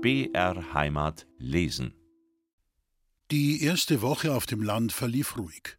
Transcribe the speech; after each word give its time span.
BR 0.00 0.74
Heimat 0.74 1.26
lesen. 1.38 1.92
Die 3.32 3.64
erste 3.64 4.00
Woche 4.00 4.32
auf 4.32 4.46
dem 4.46 4.62
Land 4.62 4.92
verlief 4.92 5.36
ruhig. 5.36 5.76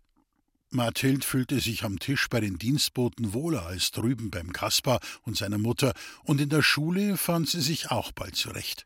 Mathild 0.71 1.23
fühlte 1.23 1.61
sich 1.61 1.85
am 1.85 1.99
Tisch 1.99 2.27
bei 2.29 2.41
den 2.41 2.57
Dienstboten 2.57 3.31
wohler 3.31 3.65
als 3.65 3.91
drüben 3.91 4.29
beim 4.29 4.51
Kaspar 4.51 4.99
und 5.21 5.37
seiner 5.37 5.57
Mutter, 5.57 5.93
und 6.25 6.41
in 6.41 6.49
der 6.49 6.63
Schule 6.63 7.15
fand 7.15 7.47
sie 7.47 7.61
sich 7.61 7.91
auch 7.91 8.11
bald 8.11 8.35
zurecht. 8.35 8.85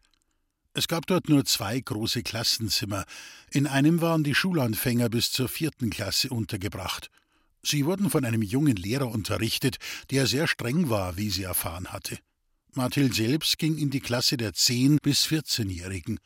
Es 0.75 0.87
gab 0.87 1.07
dort 1.07 1.29
nur 1.29 1.45
zwei 1.45 1.79
große 1.79 2.21
Klassenzimmer. 2.21 3.03
In 3.49 3.65
einem 3.65 4.01
waren 4.01 4.23
die 4.23 4.35
Schulanfänger 4.35 5.09
bis 5.09 5.31
zur 5.31 5.49
vierten 5.49 5.89
Klasse 5.89 6.29
untergebracht. 6.29 7.09
Sie 7.63 7.85
wurden 7.85 8.11
von 8.11 8.23
einem 8.23 8.43
jungen 8.43 8.75
Lehrer 8.75 9.07
unterrichtet, 9.07 9.77
der 10.11 10.27
sehr 10.27 10.47
streng 10.47 10.91
war, 10.91 11.17
wie 11.17 11.31
sie 11.31 11.43
erfahren 11.43 11.91
hatte. 11.91 12.19
Mathild 12.75 13.13
selbst 13.13 13.57
ging 13.57 13.77
in 13.77 13.89
die 13.89 13.99
Klasse 13.99 14.37
der 14.37 14.53
zehn 14.53 14.97
bis 15.01 15.25
vierzehnjährigen. 15.25 16.19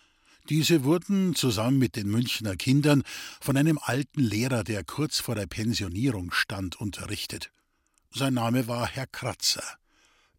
Diese 0.50 0.84
wurden 0.84 1.36
zusammen 1.36 1.78
mit 1.78 1.96
den 1.96 2.08
Münchner 2.10 2.56
Kindern 2.56 3.04
von 3.42 3.58
einem 3.58 3.80
alten 3.82 4.22
Lehrer, 4.22 4.64
der 4.64 4.84
kurz 4.84 5.20
vor 5.20 5.36
der 5.36 5.48
Pensionierung 5.48 6.32
stand, 6.32 6.80
unterrichtet. 6.80 7.52
Sein 8.14 8.36
Name 8.36 8.68
war 8.68 8.88
Herr 8.88 9.08
Kratzer. 9.08 9.64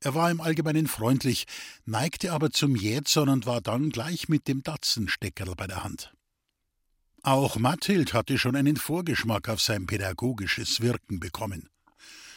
Er 0.01 0.15
war 0.15 0.31
im 0.31 0.41
Allgemeinen 0.41 0.87
freundlich, 0.87 1.45
neigte 1.85 2.33
aber 2.33 2.51
zum 2.51 2.77
Jätsern 2.77 3.29
und 3.29 3.47
war 3.47 3.61
dann 3.61 3.91
gleich 3.91 4.29
mit 4.29 4.49
dem 4.49 4.63
Datzensteckerl 4.63 5.55
bei 5.57 5.67
der 5.67 5.85
Hand. 5.85 6.13
Auch 7.23 7.57
Mathild 7.57 8.15
hatte 8.15 8.39
schon 8.39 8.57
einen 8.57 8.77
Vorgeschmack 8.77 9.49
auf 9.49 9.61
sein 9.61 9.87
pädagogisches 9.87 10.81
Wirken 10.81 11.21
bekommen. 11.21 11.69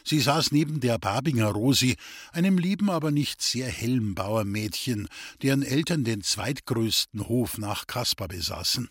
Sie 0.04 0.20
saß 0.20 0.52
neben 0.52 0.80
der 0.80 0.98
Babinger 0.98 1.48
Rosi, 1.48 1.96
einem 2.32 2.58
lieben, 2.58 2.90
aber 2.90 3.12
nicht 3.12 3.42
sehr 3.42 3.68
hellen 3.68 4.16
Bauermädchen, 4.16 5.08
deren 5.42 5.64
Eltern 5.64 6.04
den 6.04 6.22
zweitgrößten 6.22 7.28
Hof 7.28 7.58
nach 7.58 7.88
Kaspar 7.88 8.28
besaßen. 8.28 8.90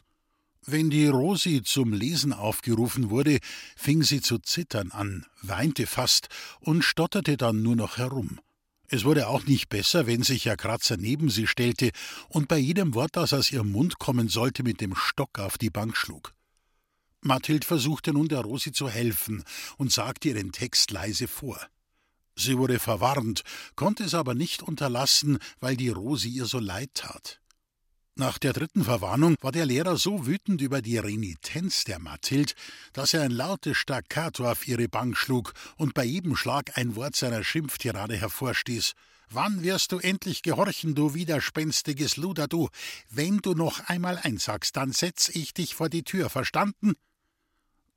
Wenn 0.66 0.90
die 0.90 1.06
Rosi 1.06 1.62
zum 1.64 1.92
Lesen 1.92 2.32
aufgerufen 2.32 3.08
wurde, 3.10 3.38
fing 3.76 4.02
sie 4.02 4.20
zu 4.20 4.38
zittern 4.38 4.90
an, 4.90 5.24
weinte 5.42 5.86
fast 5.86 6.28
und 6.60 6.82
stotterte 6.82 7.36
dann 7.36 7.62
nur 7.62 7.76
noch 7.76 7.96
herum. 7.96 8.40
Es 8.92 9.04
wurde 9.04 9.28
auch 9.28 9.46
nicht 9.46 9.68
besser, 9.68 10.06
wenn 10.06 10.22
sich 10.22 10.46
Herr 10.46 10.56
Kratzer 10.56 10.96
neben 10.96 11.30
sie 11.30 11.46
stellte 11.46 11.92
und 12.28 12.48
bei 12.48 12.58
jedem 12.58 12.94
Wort, 12.94 13.16
das 13.16 13.32
aus 13.32 13.52
ihrem 13.52 13.70
Mund 13.70 13.98
kommen 13.98 14.28
sollte, 14.28 14.62
mit 14.62 14.80
dem 14.80 14.96
Stock 14.96 15.38
auf 15.38 15.58
die 15.58 15.70
Bank 15.70 15.96
schlug. 15.96 16.34
Mathild 17.22 17.64
versuchte 17.64 18.12
nun 18.12 18.28
der 18.28 18.40
Rosi 18.40 18.72
zu 18.72 18.88
helfen 18.88 19.44
und 19.76 19.92
sagte 19.92 20.28
ihren 20.28 20.52
Text 20.52 20.90
leise 20.90 21.28
vor. 21.28 21.60
Sie 22.34 22.56
wurde 22.56 22.78
verwarnt, 22.78 23.42
konnte 23.76 24.04
es 24.04 24.14
aber 24.14 24.34
nicht 24.34 24.62
unterlassen, 24.62 25.38
weil 25.60 25.76
die 25.76 25.90
Rosi 25.90 26.28
ihr 26.28 26.46
so 26.46 26.58
leid 26.58 26.90
tat. 26.94 27.40
Nach 28.16 28.38
der 28.38 28.52
dritten 28.52 28.84
Verwarnung 28.84 29.36
war 29.40 29.52
der 29.52 29.66
Lehrer 29.66 29.96
so 29.96 30.26
wütend 30.26 30.60
über 30.60 30.82
die 30.82 30.98
Renitenz 30.98 31.84
der 31.84 31.98
Mathild, 31.98 32.54
dass 32.92 33.14
er 33.14 33.22
ein 33.22 33.30
lautes 33.30 33.76
Staccato 33.76 34.50
auf 34.50 34.66
ihre 34.66 34.88
Bank 34.88 35.16
schlug 35.16 35.52
und 35.76 35.94
bei 35.94 36.04
jedem 36.04 36.36
Schlag 36.36 36.76
ein 36.76 36.96
Wort 36.96 37.16
seiner 37.16 37.44
Schimpftirade 37.44 38.16
hervorstieß. 38.16 38.94
Wann 39.30 39.62
wirst 39.62 39.92
du 39.92 39.98
endlich 39.98 40.42
gehorchen, 40.42 40.94
du 40.94 41.14
widerspenstiges 41.14 42.16
Luder, 42.16 42.48
du? 42.48 42.68
Wenn 43.08 43.38
du 43.38 43.54
noch 43.54 43.80
einmal 43.88 44.18
einsagst, 44.18 44.76
dann 44.76 44.92
setz 44.92 45.28
ich 45.28 45.54
dich 45.54 45.74
vor 45.74 45.88
die 45.88 46.02
Tür, 46.02 46.30
verstanden? 46.30 46.94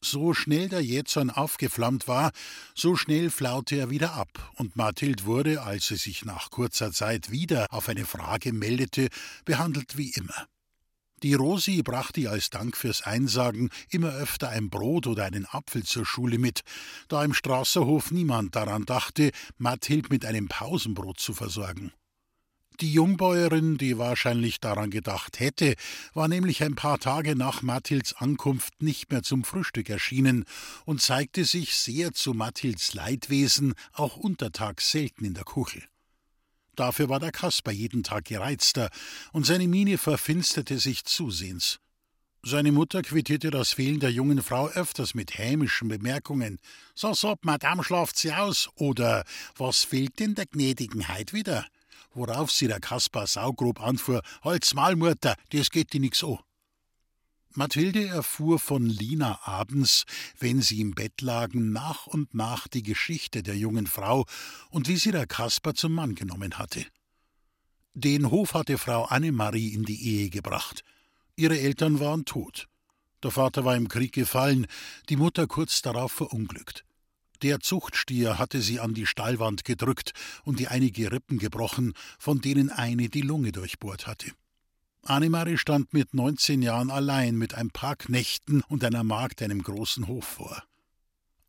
So 0.06 0.34
schnell 0.34 0.68
der 0.68 0.82
Jätson 0.82 1.30
aufgeflammt 1.30 2.10
war, 2.10 2.34
so 2.76 2.98
schnell 2.98 3.30
flaute 3.30 3.78
er 3.78 3.90
wieder 3.90 4.16
ab, 4.16 4.52
und 4.56 4.76
Mathild 4.76 5.24
wurde, 5.24 5.62
als 5.62 5.88
sie 5.88 5.96
sich 5.96 6.26
nach 6.26 6.52
kurzer 6.52 6.92
Zeit 6.92 7.32
wieder 7.32 7.68
auf 7.70 7.88
eine 7.88 8.06
Frage 8.06 8.52
meldete, 8.52 9.08
behandelt 9.46 9.98
wie 9.98 10.10
immer. 10.10 10.48
Die 11.24 11.36
Rosi 11.36 11.82
brachte 11.84 12.20
ihr 12.20 12.32
als 12.32 12.50
Dank 12.50 12.76
fürs 12.76 13.04
Einsagen 13.04 13.70
immer 13.90 14.10
öfter 14.10 14.50
ein 14.50 14.70
Brot 14.70 15.08
oder 15.08 15.24
einen 15.24 15.46
Apfel 15.46 15.84
zur 15.84 16.06
Schule 16.06 16.38
mit, 16.38 16.64
da 17.08 17.24
im 17.24 17.34
Straßerhof 17.34 18.12
niemand 18.12 18.58
daran 18.58 18.84
dachte, 18.84 19.32
Mathild 19.58 20.10
mit 20.10 20.26
einem 20.26 20.50
Pausenbrot 20.50 21.22
zu 21.22 21.34
versorgen. 21.34 21.94
Die 22.80 22.92
Jungbäuerin, 22.92 23.78
die 23.78 23.98
wahrscheinlich 24.00 24.60
daran 24.60 24.90
gedacht 24.90 25.40
hätte, 25.40 25.76
war 26.14 26.28
nämlich 26.28 26.64
ein 26.64 26.76
paar 26.76 27.00
Tage 27.00 27.36
nach 27.36 27.62
Mathilds 27.62 28.14
Ankunft 28.16 28.82
nicht 28.82 29.12
mehr 29.12 29.22
zum 29.22 29.44
Frühstück 29.44 29.90
erschienen 29.90 30.46
und 30.86 31.02
zeigte 31.02 31.46
sich 31.46 31.76
sehr 31.76 32.14
zu 32.14 32.34
Mathilds 32.34 32.94
Leidwesen 32.94 33.76
auch 33.94 34.18
untertags 34.18 34.90
selten 34.90 35.24
in 35.24 35.36
der 35.36 35.44
Kuchel. 35.44 35.84
Dafür 36.76 37.10
war 37.10 37.20
der 37.20 37.32
Kasper 37.32 37.72
jeden 37.72 38.02
Tag 38.02 38.26
gereizter, 38.26 38.90
und 39.32 39.46
seine 39.46 39.68
Miene 39.68 40.00
verfinsterte 40.00 40.80
sich 40.80 41.06
zusehends. 41.06 41.80
Seine 42.42 42.72
Mutter 42.72 43.04
quittierte 43.04 43.52
das 43.52 43.72
Fehlen 43.72 44.00
der 44.00 44.12
jungen 44.12 44.42
Frau 44.42 44.68
öfters 44.68 45.14
mit 45.14 45.38
hämischen 45.38 45.88
Bemerkungen. 45.88 46.60
So, 46.96 47.14
so, 47.14 47.36
Madame 47.42 47.84
schlaft 47.84 48.18
sie 48.18 48.34
aus, 48.34 48.70
oder 48.76 49.24
was 49.56 49.84
fehlt 49.84 50.20
denn 50.20 50.36
der 50.36 50.48
gnädigen 50.48 51.08
Heid 51.08 51.32
wieder? 51.32 51.66
Worauf 52.14 52.52
sie 52.52 52.68
der 52.68 52.80
Kaspar 52.80 53.28
saugrob 53.28 53.82
anfuhr: 53.82 54.22
Halt's 54.44 54.74
Maul, 54.74 54.96
Mutter, 54.96 55.36
das 55.52 55.70
geht 55.70 55.94
dir 55.94 56.00
nix 56.00 56.24
an. 56.24 56.40
Mathilde 57.56 58.08
erfuhr 58.08 58.58
von 58.58 58.88
Lina 58.88 59.40
abends, 59.44 60.06
wenn 60.40 60.62
sie 60.62 60.82
im 60.82 60.96
Bett 60.96 61.22
lagen, 61.22 61.72
nach 61.72 62.08
und 62.08 62.34
nach 62.34 62.68
die 62.68 62.82
Geschichte 62.82 63.44
der 63.44 63.56
jungen 63.56 63.86
Frau 63.86 64.26
und 64.72 64.88
wie 64.88 64.98
sie 64.98 65.12
der 65.12 65.28
Kaspar 65.28 65.76
zum 65.76 65.94
Mann 65.94 66.16
genommen 66.16 66.58
hatte. 66.58 66.84
Den 67.94 68.32
Hof 68.32 68.56
hatte 68.56 68.80
Frau 68.80 69.04
Annemarie 69.04 69.70
in 69.70 69.84
die 69.84 70.04
Ehe 70.04 70.30
gebracht. 70.32 70.84
Ihre 71.36 71.60
Eltern 71.60 72.00
waren 72.00 72.26
tot. 72.26 72.68
Der 73.22 73.30
Vater 73.30 73.66
war 73.66 73.76
im 73.76 73.88
Krieg 73.88 74.14
gefallen, 74.14 74.66
die 75.10 75.16
Mutter 75.16 75.46
kurz 75.46 75.84
darauf 75.84 76.12
verunglückt. 76.12 76.84
Der 77.44 77.60
Zuchtstier 77.60 78.40
hatte 78.40 78.62
sie 78.62 78.80
an 78.80 78.94
die 78.94 79.06
Stallwand 79.06 79.66
gedrückt 79.66 80.14
und 80.46 80.62
ihr 80.62 80.72
einige 80.72 81.12
Rippen 81.12 81.40
gebrochen, 81.40 81.94
von 82.18 82.40
denen 82.40 82.70
eine 82.70 83.10
die 83.10 83.22
Lunge 83.22 83.52
durchbohrt 83.52 84.08
hatte. 84.08 84.32
Annemarie 85.02 85.58
stand 85.58 85.94
mit 85.94 86.14
neunzehn 86.14 86.62
Jahren 86.62 86.90
allein 86.90 87.36
mit 87.36 87.54
ein 87.54 87.70
paar 87.70 87.98
Knechten 87.98 88.62
und 88.70 88.86
einer 88.86 89.04
Magd 89.04 89.42
einem 89.42 89.62
großen 89.62 90.08
Hof 90.08 90.24
vor. 90.24 90.64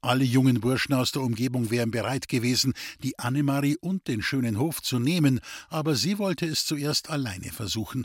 Alle 0.00 0.24
jungen 0.24 0.60
Burschen 0.60 0.94
aus 0.94 1.12
der 1.12 1.22
Umgebung 1.22 1.70
wären 1.70 1.92
bereit 1.92 2.26
gewesen, 2.26 2.74
die 3.04 3.16
Annemarie 3.20 3.76
und 3.80 4.08
den 4.08 4.20
schönen 4.20 4.58
Hof 4.58 4.82
zu 4.82 4.98
nehmen, 4.98 5.40
aber 5.68 5.94
sie 5.94 6.18
wollte 6.18 6.44
es 6.44 6.66
zuerst 6.66 7.08
alleine 7.08 7.52
versuchen. 7.52 8.04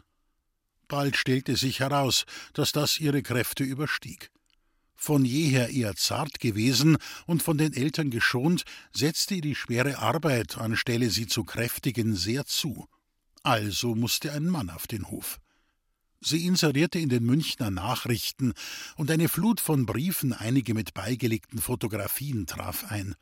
Bald 0.88 1.17
stellte 1.17 1.56
sich 1.57 1.79
heraus, 1.79 2.25
dass 2.53 2.71
das 2.71 3.00
ihre 3.00 3.23
Kräfte 3.23 3.63
überstieg. 3.63 4.29
Von 5.02 5.24
jeher 5.24 5.70
eher 5.70 5.96
zart 5.96 6.42
gewesen 6.42 6.98
und 7.26 7.42
von 7.42 7.58
den 7.58 7.72
Eltern 7.72 8.10
geschont, 8.10 8.66
setzte 8.92 9.40
die 9.40 9.56
schwere 9.56 10.00
Arbeit, 10.00 10.58
anstelle 10.58 11.10
sie 11.10 11.26
zu 11.26 11.46
kräftigen, 11.46 12.18
sehr 12.18 12.46
zu. 12.46 12.86
Also 13.42 13.96
musste 13.96 14.34
ein 14.34 14.48
Mann 14.48 14.70
auf 14.70 14.88
den 14.88 15.10
Hof. 15.10 15.40
Sie 16.20 16.46
inserierte 16.46 17.00
in 17.00 17.08
den 17.08 17.24
Münchner 17.26 17.72
Nachrichten, 17.72 18.54
und 18.98 19.10
eine 19.10 19.30
Flut 19.30 19.62
von 19.62 19.86
Briefen, 19.86 20.34
einige 20.34 20.74
mit 20.74 20.94
beigelegten 20.94 21.60
Fotografien, 21.60 22.46
traf 22.46 22.92
ein. 22.92 23.16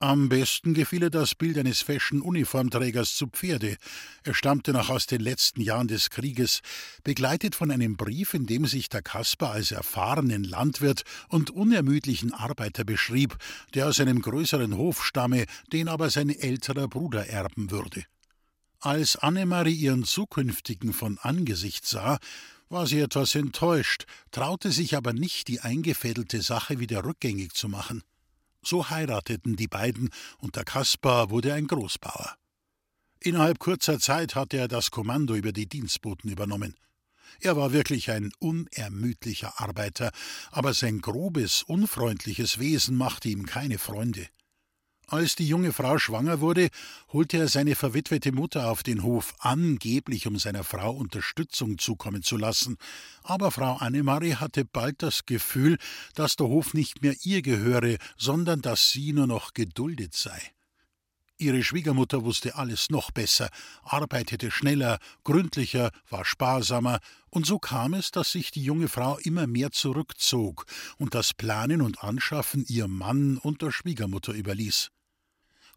Am 0.00 0.28
besten 0.28 0.74
gefiel 0.74 1.02
ihr 1.02 1.10
das 1.10 1.34
Bild 1.34 1.58
eines 1.58 1.82
Fashion-Uniformträgers 1.82 3.16
zu 3.16 3.26
Pferde. 3.26 3.76
Er 4.22 4.32
stammte 4.32 4.72
noch 4.72 4.90
aus 4.90 5.06
den 5.08 5.20
letzten 5.20 5.60
Jahren 5.60 5.88
des 5.88 6.10
Krieges, 6.10 6.60
begleitet 7.02 7.56
von 7.56 7.72
einem 7.72 7.96
Brief, 7.96 8.32
in 8.32 8.46
dem 8.46 8.64
sich 8.66 8.88
der 8.88 9.02
Kasper 9.02 9.50
als 9.50 9.72
erfahrenen 9.72 10.44
Landwirt 10.44 11.02
und 11.28 11.50
unermüdlichen 11.50 12.32
Arbeiter 12.32 12.84
beschrieb, 12.84 13.36
der 13.74 13.88
aus 13.88 13.98
einem 13.98 14.22
größeren 14.22 14.76
Hof 14.76 15.04
stamme, 15.04 15.46
den 15.72 15.88
aber 15.88 16.10
sein 16.10 16.30
älterer 16.30 16.86
Bruder 16.86 17.26
erben 17.26 17.72
würde. 17.72 18.04
Als 18.78 19.16
Annemarie 19.16 19.74
ihren 19.74 20.04
zukünftigen 20.04 20.92
von 20.92 21.18
Angesicht 21.18 21.84
sah, 21.84 22.20
war 22.68 22.86
sie 22.86 23.00
etwas 23.00 23.34
enttäuscht, 23.34 24.04
traute 24.30 24.70
sich 24.70 24.96
aber 24.96 25.12
nicht, 25.12 25.48
die 25.48 25.58
eingefädelte 25.58 26.40
Sache 26.40 26.78
wieder 26.78 27.04
rückgängig 27.04 27.54
zu 27.54 27.68
machen. 27.68 28.04
So 28.62 28.90
heirateten 28.90 29.56
die 29.56 29.68
beiden, 29.68 30.10
und 30.38 30.56
der 30.56 30.64
Kaspar 30.64 31.30
wurde 31.30 31.54
ein 31.54 31.66
Großbauer. 31.66 32.36
Innerhalb 33.20 33.58
kurzer 33.58 33.98
Zeit 33.98 34.34
hatte 34.34 34.56
er 34.56 34.68
das 34.68 34.90
Kommando 34.90 35.34
über 35.34 35.52
die 35.52 35.68
Dienstboten 35.68 36.30
übernommen. 36.30 36.76
Er 37.40 37.56
war 37.56 37.72
wirklich 37.72 38.10
ein 38.10 38.32
unermüdlicher 38.38 39.60
Arbeiter, 39.60 40.10
aber 40.50 40.74
sein 40.74 41.00
grobes, 41.00 41.62
unfreundliches 41.62 42.58
Wesen 42.58 42.96
machte 42.96 43.28
ihm 43.28 43.46
keine 43.46 43.78
Freunde. 43.78 44.28
Als 45.10 45.36
die 45.36 45.48
junge 45.48 45.72
Frau 45.72 45.96
schwanger 45.96 46.40
wurde, 46.40 46.68
holte 47.10 47.38
er 47.38 47.48
seine 47.48 47.74
verwitwete 47.74 48.30
Mutter 48.30 48.70
auf 48.70 48.82
den 48.82 49.02
Hof, 49.02 49.34
angeblich 49.38 50.26
um 50.26 50.38
seiner 50.38 50.64
Frau 50.64 50.92
Unterstützung 50.92 51.78
zukommen 51.78 52.22
zu 52.22 52.36
lassen. 52.36 52.76
Aber 53.22 53.50
Frau 53.50 53.76
Annemarie 53.76 54.34
hatte 54.34 54.66
bald 54.66 55.02
das 55.02 55.24
Gefühl, 55.24 55.78
dass 56.14 56.36
der 56.36 56.48
Hof 56.48 56.74
nicht 56.74 57.00
mehr 57.00 57.14
ihr 57.22 57.40
gehöre, 57.40 57.96
sondern 58.18 58.60
dass 58.60 58.90
sie 58.90 59.14
nur 59.14 59.26
noch 59.26 59.54
geduldet 59.54 60.14
sei. 60.14 60.38
Ihre 61.38 61.62
Schwiegermutter 61.64 62.24
wusste 62.24 62.56
alles 62.56 62.90
noch 62.90 63.10
besser, 63.10 63.48
arbeitete 63.84 64.50
schneller, 64.50 64.98
gründlicher, 65.24 65.90
war 66.10 66.26
sparsamer, 66.26 66.98
und 67.30 67.46
so 67.46 67.58
kam 67.58 67.94
es, 67.94 68.10
dass 68.10 68.32
sich 68.32 68.50
die 68.50 68.62
junge 68.62 68.88
Frau 68.88 69.16
immer 69.18 69.46
mehr 69.46 69.70
zurückzog 69.70 70.66
und 70.98 71.14
das 71.14 71.32
Planen 71.32 71.80
und 71.80 72.02
Anschaffen 72.04 72.66
ihrem 72.68 72.98
Mann 72.98 73.38
und 73.38 73.62
der 73.62 73.70
Schwiegermutter 73.70 74.34
überließ. 74.34 74.90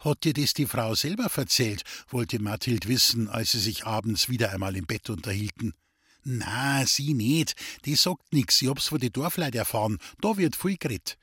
Hat 0.02 0.24
dir 0.24 0.34
das 0.34 0.54
die 0.56 0.66
Frau 0.66 0.96
selber 0.96 1.30
verzählt? 1.30 1.84
wollte 2.10 2.40
Mathild 2.40 2.88
wissen, 2.88 3.30
als 3.30 3.52
sie 3.52 3.60
sich 3.60 3.86
abends 3.86 4.30
wieder 4.30 4.52
einmal 4.52 4.76
im 4.76 4.88
Bett 4.88 5.12
unterhielten. 5.12 5.76
Na, 6.24 6.86
sie 6.88 7.14
nicht. 7.14 7.56
Die 7.86 7.96
sagt 7.96 8.34
nix. 8.34 8.62
Ich 8.64 8.68
hab's 8.68 8.88
von 8.88 9.00
die 9.00 9.12
Dorfleut 9.12 9.54
erfahren. 9.54 10.00
Da 10.20 10.38
wird 10.38 10.56
viel 10.56 10.78
geredet. 10.78 11.18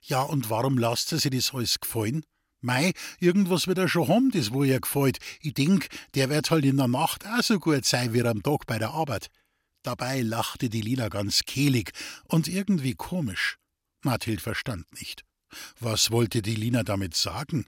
Ja, 0.00 0.22
und 0.22 0.48
warum 0.48 0.78
lasst 0.78 1.08
sie 1.08 1.18
sich 1.18 1.32
das 1.32 1.52
alles 1.52 1.80
gefallen? 1.80 2.24
Mei, 2.60 2.92
irgendwas 3.18 3.66
wird 3.66 3.78
er 3.78 3.88
schon 3.88 4.06
haben, 4.06 4.30
das 4.30 4.52
wo 4.52 4.62
ihr 4.62 4.80
gefällt. 4.80 5.18
Ich 5.40 5.54
denk, 5.54 5.88
der 6.14 6.30
wird 6.30 6.52
halt 6.52 6.64
in 6.64 6.76
der 6.76 6.88
Nacht 6.88 7.26
auch 7.26 7.42
so 7.42 7.58
gut 7.58 7.84
sein 7.84 8.12
wie 8.14 8.22
am 8.22 8.42
Tag 8.42 8.66
bei 8.66 8.78
der 8.78 8.90
Arbeit. 8.90 9.28
Dabei 9.82 10.20
lachte 10.20 10.68
die 10.68 10.82
Lina 10.82 11.08
ganz 11.08 11.40
kehlig 11.46 11.90
und 12.24 12.46
irgendwie 12.46 12.94
komisch. 12.94 13.56
Mathild 14.02 14.40
verstand 14.40 14.86
nicht. 15.00 15.24
Was 15.80 16.12
wollte 16.12 16.42
die 16.42 16.54
Lina 16.54 16.84
damit 16.84 17.16
sagen? 17.16 17.66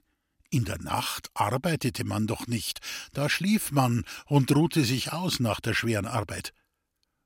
In 0.53 0.65
der 0.65 0.79
Nacht 0.79 1.31
arbeitete 1.33 2.03
man 2.03 2.27
doch 2.27 2.45
nicht, 2.45 2.79
da 3.11 3.27
schlief 3.27 3.71
man 3.71 4.05
und 4.27 4.55
ruhte 4.55 4.85
sich 4.85 5.11
aus 5.11 5.39
nach 5.39 5.59
der 5.59 5.73
schweren 5.73 6.05
Arbeit. 6.05 6.53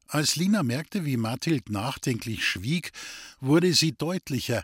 Als 0.08 0.38
Lina 0.38 0.64
merkte, 0.64 1.04
wie 1.04 1.18
Mathild 1.18 1.70
nachdenklich 1.70 2.46
schwieg, 2.46 2.94
wurde 3.42 3.74
sie 3.74 3.92
deutlicher 3.92 4.64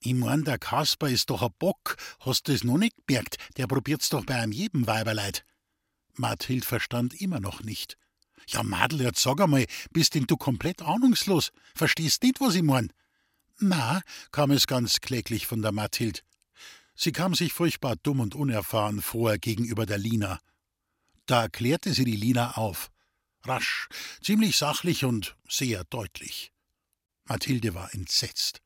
ich 0.00 0.14
mein, 0.14 0.44
der 0.44 0.58
Kasper 0.58 1.08
ist 1.08 1.28
doch 1.28 1.42
ein 1.42 1.52
Bock. 1.58 1.96
Hast 2.20 2.46
du 2.46 2.52
es 2.52 2.62
noch 2.62 2.78
nicht 2.78 2.94
gemerkt? 3.06 3.36
Der 3.56 3.66
probiert's 3.66 4.08
doch 4.08 4.24
bei 4.24 4.36
einem 4.36 4.52
jedem 4.52 4.86
Weiberleid. 4.86 5.44
Mathild 6.14 6.64
verstand 6.64 7.20
immer 7.20 7.40
noch 7.40 7.62
nicht. 7.62 7.98
Ja, 8.46 8.62
Madel, 8.62 9.02
jetzt 9.02 9.20
sag 9.20 9.40
einmal, 9.40 9.66
bist 9.90 10.14
denn 10.14 10.26
du 10.26 10.36
komplett 10.36 10.82
ahnungslos? 10.82 11.50
Verstehst 11.74 12.22
nicht, 12.22 12.40
was 12.40 12.54
ich 12.54 12.62
mein? 12.62 12.92
Na, 13.58 14.00
kam 14.30 14.52
es 14.52 14.68
ganz 14.68 15.00
kläglich 15.00 15.46
von 15.46 15.60
der 15.62 15.72
Mathild. 15.72 16.24
Sie 17.00 17.12
kam 17.12 17.32
sich 17.36 17.52
furchtbar 17.52 17.94
dumm 18.02 18.18
und 18.18 18.34
unerfahren 18.34 19.00
vor 19.00 19.38
gegenüber 19.38 19.86
der 19.86 19.98
Lina. 19.98 20.40
Da 21.26 21.48
klärte 21.48 21.94
sie 21.94 22.04
die 22.04 22.16
Lina 22.16 22.56
auf. 22.56 22.90
Rasch, 23.44 23.88
ziemlich 24.20 24.56
sachlich 24.56 25.04
und 25.04 25.36
sehr 25.48 25.84
deutlich. 25.84 26.52
Mathilde 27.24 27.74
war 27.74 27.94
entsetzt. 27.94 28.62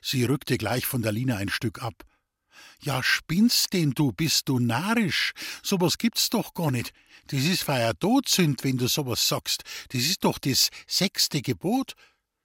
Sie 0.00 0.24
rückte 0.24 0.56
gleich 0.56 0.86
von 0.86 1.02
der 1.02 1.12
Lina 1.12 1.36
ein 1.36 1.50
Stück 1.50 1.82
ab. 1.82 2.06
Ja, 2.80 3.02
spinnst 3.02 3.74
denn 3.74 3.90
du, 3.90 4.12
bist 4.12 4.48
du 4.48 4.58
narrisch? 4.60 5.34
Sowas 5.62 5.98
gibt's 5.98 6.30
doch 6.30 6.54
gar 6.54 6.70
nicht. 6.70 6.94
Das 7.26 7.42
ist 7.42 7.64
feier 7.64 7.98
Todsünd, 7.98 8.64
wenn 8.64 8.78
du 8.78 8.88
sowas 8.88 9.28
sagst. 9.28 9.62
Das 9.90 10.00
ist 10.00 10.24
doch 10.24 10.38
das 10.38 10.70
sechste 10.86 11.42
Gebot. 11.42 11.92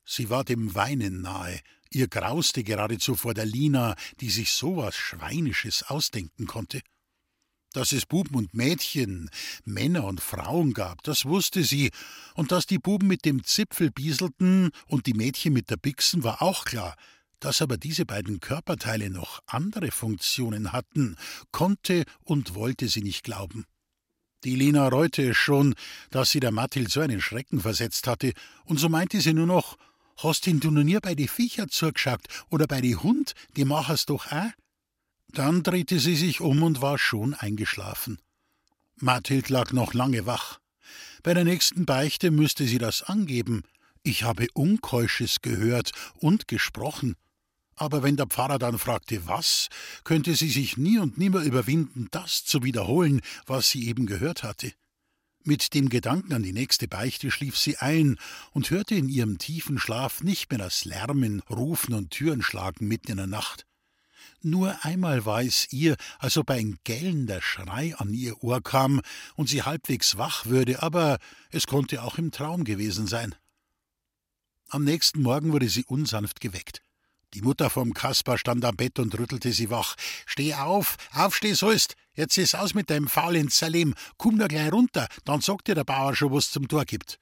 Sie 0.04 0.30
war 0.30 0.44
dem 0.44 0.76
Weinen 0.76 1.22
nahe. 1.22 1.62
Ihr 1.92 2.08
grauste 2.08 2.64
geradezu 2.64 3.16
vor 3.16 3.34
der 3.34 3.46
Lina, 3.46 3.96
die 4.20 4.30
sich 4.30 4.52
sowas 4.52 4.96
Schweinisches 4.96 5.84
ausdenken 5.84 6.46
konnte. 6.46 6.82
Dass 7.74 7.92
es 7.92 8.06
Buben 8.06 8.36
und 8.36 8.54
Mädchen, 8.54 9.30
Männer 9.64 10.06
und 10.06 10.22
Frauen 10.22 10.74
gab, 10.74 11.04
das 11.04 11.26
wusste 11.26 11.64
sie, 11.64 11.92
und 12.36 12.52
dass 12.52 12.66
die 12.66 12.80
Buben 12.80 13.08
mit 13.08 13.26
dem 13.26 13.44
Zipfel 13.44 13.92
bieselten 13.92 14.72
und 14.88 15.08
die 15.08 15.14
Mädchen 15.14 15.54
mit 15.54 15.70
der 15.70 15.78
Bixen, 15.78 16.24
war 16.24 16.42
auch 16.42 16.66
klar. 16.66 16.96
Dass 17.40 17.62
aber 17.62 17.78
diese 17.78 18.06
beiden 18.06 18.40
Körperteile 18.40 19.10
noch 19.10 19.40
andere 19.46 19.92
Funktionen 19.92 20.74
hatten, 20.74 21.16
konnte 21.52 22.04
und 22.24 22.54
wollte 22.54 22.88
sie 22.88 23.02
nicht 23.02 23.24
glauben. 23.24 23.66
Die 24.44 24.56
Lina 24.56 24.88
reute 24.88 25.30
es 25.30 25.38
schon, 25.38 25.76
dass 26.12 26.30
sie 26.30 26.40
der 26.40 26.52
Mathild 26.52 26.90
so 26.90 27.02
einen 27.02 27.22
Schrecken 27.22 27.60
versetzt 27.60 28.08
hatte, 28.08 28.34
und 28.66 28.80
so 28.80 28.90
meinte 28.90 29.22
sie 29.22 29.34
nur 29.34 29.48
noch, 29.48 29.78
Hast 30.22 30.48
ihn 30.48 30.60
du 30.60 30.70
noch 30.70 30.84
nie 30.84 31.00
bei 31.00 31.16
die 31.16 31.30
Viecher 31.30 31.70
zugeschaut 31.70 32.26
oder 32.50 32.68
bei 32.68 32.82
die 32.82 32.98
Hund, 32.98 33.34
die 33.56 33.64
machen's 33.64 34.06
doch 34.06 34.30
auch? 34.32 34.52
Dann 35.30 35.64
drehte 35.64 36.00
sie 36.00 36.16
sich 36.16 36.42
um 36.42 36.62
und 36.62 36.82
war 36.82 36.98
schon 36.98 37.34
eingeschlafen. 37.34 38.20
Mathild 38.98 39.48
lag 39.48 39.72
noch 39.72 39.94
lange 39.94 40.26
wach. 40.26 40.60
Bei 41.24 41.34
der 41.34 41.46
nächsten 41.46 41.86
Beichte 41.86 42.32
müsste 42.32 42.66
sie 42.66 42.80
das 42.80 43.04
angeben. 43.04 43.64
Ich 44.04 44.24
habe 44.24 44.48
Unkeusches 44.54 45.42
gehört 45.42 45.92
und 46.16 46.50
gesprochen. 46.50 47.16
Aber 47.76 48.04
wenn 48.04 48.18
der 48.18 48.28
Pfarrer 48.28 48.60
dann 48.60 48.78
fragte, 48.78 49.26
was, 49.26 49.70
könnte 50.04 50.36
sie 50.36 50.50
sich 50.50 50.76
nie 50.76 51.00
und 51.00 51.18
nimmer 51.18 51.44
überwinden, 51.44 52.10
das 52.12 52.44
zu 52.44 52.62
wiederholen, 52.64 53.22
was 53.46 53.70
sie 53.70 53.88
eben 53.88 54.06
gehört 54.06 54.44
hatte. 54.44 54.74
Mit 55.50 55.74
dem 55.74 55.90
Gedanken 55.90 56.34
an 56.34 56.44
die 56.44 56.54
nächste 56.54 56.88
Beichte 56.88 57.32
schlief 57.32 57.58
sie 57.58 57.78
ein 57.78 58.20
und 58.52 58.70
hörte 58.70 58.94
in 58.94 59.10
ihrem 59.10 59.40
tiefen 59.40 59.80
Schlaf 59.80 60.22
nicht 60.22 60.52
mehr 60.52 60.60
das 60.60 60.86
Lärmen, 60.86 61.40
Rufen 61.50 61.96
und 61.96 62.12
Türenschlagen 62.12 62.88
mitten 62.88 63.10
in 63.10 63.18
der 63.18 63.26
Nacht. 63.26 63.66
Nur 64.44 64.86
einmal 64.86 65.26
war 65.26 65.42
es 65.42 65.74
ihr, 65.74 65.98
als 66.20 66.38
ob 66.38 66.52
ein 66.52 66.78
gellender 66.84 67.42
Schrei 67.42 67.96
an 67.96 68.14
ihr 68.14 68.44
Ohr 68.44 68.62
kam 68.62 69.02
und 69.38 69.50
sie 69.50 69.64
halbwegs 69.64 70.20
wach 70.20 70.46
würde, 70.46 70.84
aber 70.84 71.18
es 71.50 71.66
konnte 71.66 72.04
auch 72.04 72.20
im 72.20 72.30
Traum 72.30 72.64
gewesen 72.64 73.08
sein. 73.08 73.34
Am 74.68 74.84
nächsten 74.84 75.24
Morgen 75.24 75.52
wurde 75.52 75.68
sie 75.68 75.84
unsanft 75.84 76.42
geweckt. 76.42 76.84
Die 77.36 77.42
Mutter 77.42 77.70
vom 77.70 77.94
Kaspar 77.94 78.40
stand 78.40 78.66
am 78.66 78.76
Bett 78.76 78.98
und 78.98 79.18
rüttelte 79.18 79.52
sie 79.52 79.70
wach. 79.70 79.96
Steh 80.26 80.56
auf, 80.56 80.98
aufsteh 81.14 81.54
sollst. 81.54 81.96
Jetzt 82.16 82.38
ist 82.38 82.56
aus 82.56 82.74
mit 82.74 82.90
deinem 82.90 83.08
faulen 83.08 83.50
Salim. 83.50 83.94
Komm 84.18 84.36
nur 84.36 84.48
gleich 84.48 84.72
runter, 84.72 85.08
dann 85.26 85.42
sagt 85.42 85.68
dir 85.68 85.76
der 85.76 85.84
Bauer 85.84 86.16
schon, 86.16 86.34
was 86.34 86.52
zum 86.52 86.68
Tor 86.68 86.86
gibt. 86.86 87.20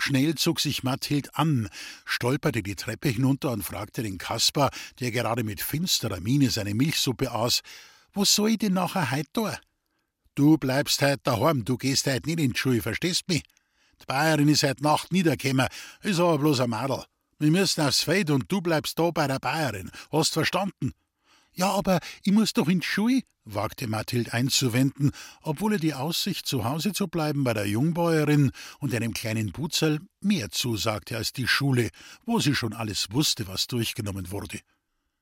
Schnell 0.00 0.36
zog 0.36 0.60
sich 0.60 0.84
Mathilde 0.84 1.30
an, 1.34 1.68
stolperte 2.04 2.62
die 2.62 2.76
Treppe 2.76 3.08
hinunter 3.08 3.50
und 3.50 3.64
fragte 3.64 4.04
den 4.04 4.18
Kaspar, 4.18 4.70
der 5.00 5.10
gerade 5.10 5.42
mit 5.42 5.60
finsterer 5.60 6.20
Miene 6.20 6.50
seine 6.50 6.74
Milchsuppe 6.74 7.32
aß, 7.32 7.62
was 8.12 8.34
soll 8.34 8.50
ich 8.50 8.58
denn 8.58 8.74
nachher 8.74 9.10
heut 9.10 9.26
da? 9.32 9.58
Du 10.36 10.56
bleibst 10.56 11.02
heut 11.02 11.20
daheim, 11.24 11.64
du 11.64 11.76
gehst 11.76 12.06
heut 12.06 12.26
nicht 12.26 12.38
in 12.38 12.52
die 12.52 12.58
Schule, 12.58 12.80
verstehst 12.80 13.28
mich? 13.28 13.42
Die 14.00 14.06
Bayerin 14.06 14.48
ist 14.48 14.62
heut 14.62 14.80
Nacht 14.80 15.12
niedergekommen, 15.12 15.66
ist 16.02 16.20
aber 16.20 16.38
bloß 16.38 16.60
ein 16.60 16.70
Madel. 16.70 17.04
Wir 17.38 17.50
müssen 17.52 17.82
aufs 17.82 18.02
Feld 18.02 18.30
und 18.30 18.50
du 18.50 18.60
bleibst 18.60 18.98
da 18.98 19.10
bei 19.10 19.28
der 19.28 19.38
Bayerin. 19.38 19.90
Hast 20.10 20.32
verstanden? 20.32 20.92
Ja, 21.54 21.70
aber 21.70 22.00
ich 22.22 22.32
muss 22.32 22.52
doch 22.52 22.68
in 22.68 22.80
die 22.80 22.86
Schule, 22.86 23.22
wagte 23.44 23.86
Mathild 23.86 24.32
einzuwenden, 24.32 25.12
obwohl 25.42 25.74
er 25.74 25.78
die 25.78 25.94
Aussicht, 25.94 26.46
zu 26.46 26.64
Hause 26.64 26.92
zu 26.92 27.08
bleiben 27.08 27.44
bei 27.44 27.54
der 27.54 27.66
Jungbäuerin 27.66 28.52
und 28.80 28.94
einem 28.94 29.14
kleinen 29.14 29.52
Butzel 29.52 30.00
mehr 30.20 30.50
zusagte 30.50 31.16
als 31.16 31.32
die 31.32 31.48
Schule, 31.48 31.90
wo 32.24 32.40
sie 32.40 32.54
schon 32.54 32.74
alles 32.74 33.10
wusste, 33.12 33.48
was 33.48 33.66
durchgenommen 33.66 34.30
wurde. 34.30 34.60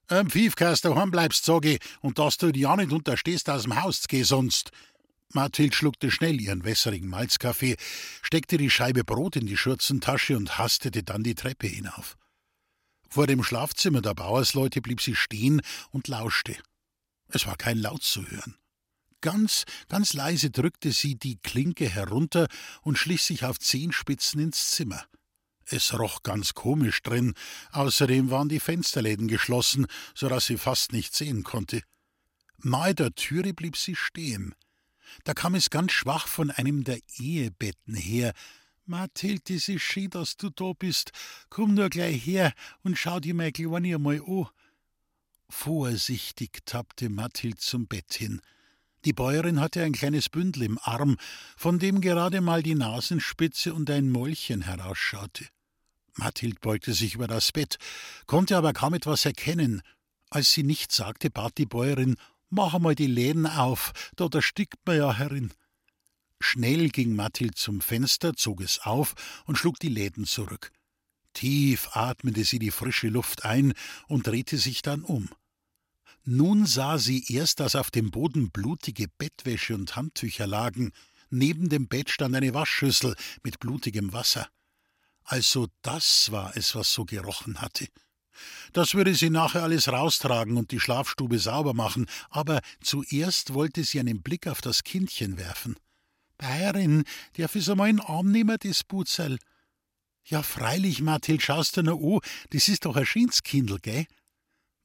Am 0.09 0.31
Pfiefkast 0.31 0.85
daheim 0.85 1.11
bleibst, 1.11 1.45
sag 1.45 1.65
ich, 1.65 1.81
und 2.01 2.19
dass 2.19 2.37
du 2.37 2.51
ja 2.51 2.77
nicht 2.77 2.93
unterstehst, 2.93 3.51
aus 3.51 3.63
dem 3.63 3.83
Haus 3.83 4.03
zu 4.03 4.09
gehen 4.09 4.25
sonst. 4.25 4.71
Mathild 5.33 5.75
schluckte 5.75 6.11
schnell 6.11 6.41
ihren 6.41 6.65
wässrigen 6.65 7.09
Malzkaffee, 7.09 7.77
steckte 8.23 8.57
die 8.57 8.71
Scheibe 8.71 9.05
Brot 9.05 9.37
in 9.37 9.47
die 9.47 9.57
Schürzentasche 9.57 10.37
und 10.37 10.59
hastete 10.59 11.03
dann 11.03 11.23
die 11.23 11.35
Treppe 11.35 11.67
hinauf. 11.67 12.17
Vor 13.09 13.27
dem 13.27 13.43
Schlafzimmer 13.43 14.03
der 14.03 14.15
Bauersleute 14.15 14.81
blieb 14.81 15.01
sie 15.01 15.15
stehen 15.15 15.63
und 15.91 16.09
lauschte. 16.09 16.57
Es 17.29 17.47
war 17.47 17.57
kein 17.57 17.79
Laut 17.79 18.03
zu 18.03 18.27
hören. 18.27 18.57
Ganz, 19.21 19.65
ganz 19.89 20.13
leise 20.13 20.51
drückte 20.51 20.93
sie 20.93 21.17
die 21.17 21.39
Klinke 21.39 21.89
herunter 21.89 22.49
und 22.83 22.99
schlich 22.99 23.23
sich 23.23 23.45
auf 23.45 23.59
Zehenspitzen 23.59 24.41
ins 24.41 24.71
Zimmer. 24.71 25.05
Es 25.65 25.99
roch 25.99 26.23
ganz 26.23 26.55
komisch 26.55 27.03
drin, 27.03 27.35
außerdem 27.73 28.31
waren 28.31 28.49
die 28.49 28.61
Fensterläden 28.61 29.27
geschlossen, 29.27 29.87
so 30.15 30.29
dass 30.29 30.47
sie 30.47 30.59
fast 30.59 30.93
nicht 30.93 31.15
sehen 31.15 31.43
konnte. 31.43 31.83
Nahe 32.59 32.95
der 32.95 33.15
Türe 33.15 33.53
blieb 33.53 33.77
sie 33.77 33.97
stehen. 33.97 34.55
Da 35.25 35.35
kam 35.35 35.55
es 35.55 35.71
ganz 35.71 35.93
schwach 35.93 36.29
von 36.29 36.51
einem 36.51 36.85
der 36.85 36.99
Ehebetten 37.19 37.95
her. 37.95 38.33
Mathild, 38.85 39.51
es 39.51 39.69
ist 39.69 39.83
schön, 39.83 40.11
dass 40.11 40.37
du 40.37 40.51
da 40.51 40.73
bist. 40.73 41.11
Komm 41.49 41.75
nur 41.75 41.91
gleich 41.91 42.25
her 42.25 42.53
und 42.83 42.97
schau 42.97 43.21
dir 43.21 43.35
mein 43.35 43.53
Kleine 43.53 43.97
einmal 43.97 44.21
an. 44.27 44.47
Vorsichtig 45.49 46.65
tappte 46.65 47.09
Mathild 47.09 47.61
zum 47.61 47.87
Bett 47.87 48.15
hin. 48.15 48.41
Die 49.05 49.13
Bäuerin 49.13 49.61
hatte 49.61 49.83
ein 49.83 49.93
kleines 49.93 50.29
Bündel 50.29 50.65
im 50.65 50.79
Arm, 50.83 51.17
von 51.57 51.79
dem 51.79 52.01
gerade 52.01 52.41
mal 52.41 52.63
die 52.63 52.75
Nasenspitze 52.75 53.73
und 53.73 53.89
ein 53.89 54.11
Mäulchen 54.11 54.63
herausschaute. 54.63 55.47
Mathild 56.15 56.61
beugte 56.61 56.93
sich 56.93 57.15
über 57.15 57.29
das 57.29 57.53
Bett, 57.53 57.77
konnte 58.27 58.57
aber 58.57 58.73
kaum 58.73 58.95
etwas 58.95 59.25
erkennen. 59.25 59.83
Als 60.31 60.53
sie 60.53 60.65
nichts 60.65 60.97
sagte, 60.97 61.31
bat 61.31 61.57
die 61.59 61.67
Bäuerin 61.67 62.17
Mach 62.49 62.75
einmal 62.75 62.95
die 62.95 63.07
Läden 63.07 63.47
auf, 63.47 63.93
da 64.17 64.29
erstickt 64.33 64.79
man 64.85 64.97
ja 64.97 65.13
herin. 65.13 65.53
Schnell 66.41 66.91
ging 66.91 67.15
Mathild 67.15 67.57
zum 67.57 67.81
Fenster, 67.81 68.35
zog 68.35 68.61
es 68.61 68.81
auf 68.81 69.15
und 69.47 69.57
schlug 69.57 69.81
die 69.81 69.89
Läden 69.89 70.27
zurück. 70.27 70.71
Tief 71.33 71.89
atmete 71.93 72.45
sie 72.45 72.59
die 72.59 72.71
frische 72.71 73.09
Luft 73.09 73.45
ein 73.45 73.75
und 74.09 74.27
drehte 74.27 74.59
sich 74.59 74.83
dann 74.83 75.03
um. 75.03 75.29
Nun 76.25 76.67
sah 76.67 76.99
sie 76.99 77.25
erst, 77.33 77.61
dass 77.61 77.77
auf 77.77 77.91
dem 77.91 78.11
Boden 78.11 78.51
blutige 78.51 79.07
Bettwäsche 79.19 79.75
und 79.75 79.97
Handtücher 79.97 80.47
lagen, 80.47 80.93
neben 81.31 81.69
dem 81.69 81.89
Bett 81.89 82.11
stand 82.11 82.35
eine 82.35 82.55
Waschschüssel 82.55 83.17
mit 83.43 83.61
blutigem 83.61 84.13
Wasser. 84.13 84.49
Also 85.25 85.69
das 85.83 86.31
war 86.31 86.57
es, 86.57 86.75
was 86.75 86.93
so 86.93 87.05
gerochen 87.05 87.61
hatte. 87.61 87.89
Das 88.73 88.95
würde 88.95 89.15
sie 89.15 89.31
nachher 89.31 89.63
alles 89.63 89.89
raustragen 89.89 90.57
und 90.57 90.71
die 90.71 90.81
Schlafstube 90.81 91.39
sauber 91.39 91.75
machen, 91.75 92.07
aber 92.31 92.61
zuerst 92.83 93.55
wollte 93.55 93.85
sie 93.85 94.01
einen 94.01 94.23
Blick 94.23 94.47
auf 94.47 94.61
das 94.61 94.85
Kindchen 94.85 95.39
werfen. 95.39 95.77
Bayerin, 96.39 97.05
darf 97.37 97.55
ich's 97.57 97.69
einmal 97.69 97.89
in 97.89 98.01
Arm 98.01 98.31
nehmen, 98.31 98.57
das 98.61 98.85
Butzel? 98.85 99.39
Ja, 100.25 100.43
freilich, 100.43 101.01
Mathild, 101.01 101.43
schaust 101.43 101.77
du 101.77 101.83
nur 101.83 102.17
an, 102.17 102.31
das 102.51 102.69
ist 102.69 102.85
doch 102.85 102.97
ein 102.97 103.07
Schinskindl, 103.07 103.79
gell? 103.81 104.07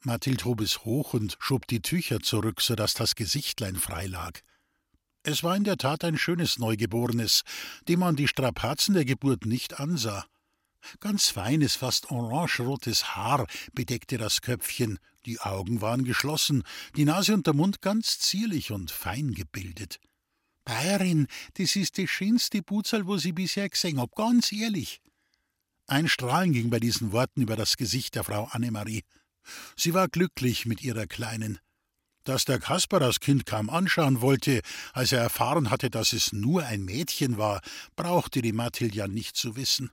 Mathild 0.04 0.46
hob 0.46 0.62
es 0.62 0.84
hoch 0.84 1.14
und 1.14 1.38
schob 1.40 1.68
die 1.68 1.82
Tücher 1.82 2.22
zurück, 2.22 2.62
so 2.62 2.76
dass 2.76 2.94
das 2.94 3.16
Gesichtlein 3.16 3.76
frei 3.76 4.08
lag. 4.08 4.40
Es 5.24 5.44
war 5.44 5.56
in 5.56 5.64
der 5.64 5.78
Tat 5.78 6.04
ein 6.04 6.18
schönes 6.18 6.58
Neugeborenes, 6.58 7.44
dem 7.88 8.00
man 8.00 8.16
die 8.16 8.28
Strapazen 8.28 8.96
der 8.96 9.06
Geburt 9.06 9.46
nicht 9.46 9.80
ansah. 9.80 10.26
Ganz 11.00 11.30
feines, 11.30 11.76
fast 11.76 12.12
orangerotes 12.12 13.16
Haar 13.16 13.48
bedeckte 13.74 14.18
das 14.18 14.42
Köpfchen, 14.42 15.00
die 15.26 15.40
Augen 15.40 15.82
waren 15.82 16.04
geschlossen, 16.04 16.64
die 16.96 17.06
Nase 17.06 17.34
und 17.34 17.46
der 17.48 17.54
Mund 17.54 17.82
ganz 17.82 18.20
zierlich 18.20 18.72
und 18.72 18.92
fein 18.92 19.34
gebildet. 19.34 20.00
Bayerin, 20.66 21.28
das 21.56 21.76
ist 21.76 21.98
die 21.98 22.08
schönste 22.08 22.62
Buzal, 22.62 23.08
wo 23.08 23.18
sie 23.18 23.32
bisher 23.32 23.70
gesehen 23.70 24.00
hab, 24.00 24.16
ganz 24.16 24.52
ehrlich. 24.52 25.02
Ein 25.88 26.08
Strahlen 26.08 26.54
ging 26.54 26.70
bei 26.70 26.80
diesen 26.80 27.12
Worten 27.12 27.42
über 27.42 27.56
das 27.56 27.78
Gesicht 27.78 28.16
der 28.16 28.24
Frau 28.24 28.46
Annemarie. 28.46 29.04
Sie 29.76 29.94
war 29.94 30.08
glücklich 30.08 30.66
mit 30.66 30.82
ihrer 30.84 31.08
Kleinen. 31.08 31.60
Dass 32.24 32.46
der 32.46 32.60
Kasper 32.60 33.00
das 33.00 33.20
Kind 33.20 33.48
kaum 33.48 33.70
anschauen 33.70 34.22
wollte, 34.22 34.62
als 34.94 35.12
er 35.12 35.22
erfahren 35.22 35.72
hatte, 35.72 35.90
dass 35.90 36.14
es 36.14 36.34
nur 36.34 36.64
ein 36.64 36.86
Mädchen 36.86 37.38
war, 37.38 37.62
brauchte 37.96 38.44
die 38.44 38.54
Mathilde 38.54 39.10
nicht 39.10 39.36
zu 39.36 39.56
wissen. 39.56 39.92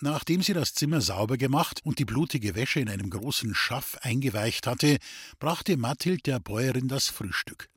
Nachdem 0.00 0.42
sie 0.42 0.52
das 0.52 0.74
Zimmer 0.74 1.00
sauber 1.00 1.36
gemacht 1.36 1.80
und 1.84 1.98
die 1.98 2.04
blutige 2.04 2.54
Wäsche 2.54 2.80
in 2.80 2.88
einem 2.88 3.10
großen 3.10 3.54
Schaff 3.54 3.96
eingeweicht 4.02 4.66
hatte, 4.66 4.98
brachte 5.38 5.76
Mathild 5.76 6.26
der 6.26 6.40
Bäuerin 6.40 6.88
das 6.88 7.08
Frühstück. 7.08 7.68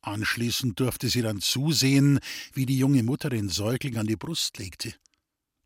Anschließend 0.00 0.78
durfte 0.78 1.08
sie 1.08 1.22
dann 1.22 1.40
zusehen, 1.40 2.20
wie 2.52 2.66
die 2.66 2.78
junge 2.78 3.02
Mutter 3.02 3.28
den 3.28 3.48
Säugling 3.48 3.98
an 3.98 4.06
die 4.06 4.16
Brust 4.16 4.58
legte. 4.58 4.94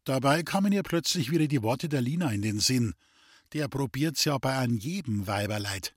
Dabei 0.05 0.43
kamen 0.43 0.73
ihr 0.73 0.83
plötzlich 0.83 1.31
wieder 1.31 1.47
die 1.47 1.63
Worte 1.63 1.89
der 1.89 2.01
Lina 2.01 2.33
in 2.33 2.43
den 2.43 2.59
Sinn. 2.59 2.95
Der 3.53 3.69
probiert's 3.69 4.25
ja 4.25 4.39
bei 4.39 4.57
an 4.57 4.77
jedem 4.77 5.27
Weiberleid. 5.27 5.95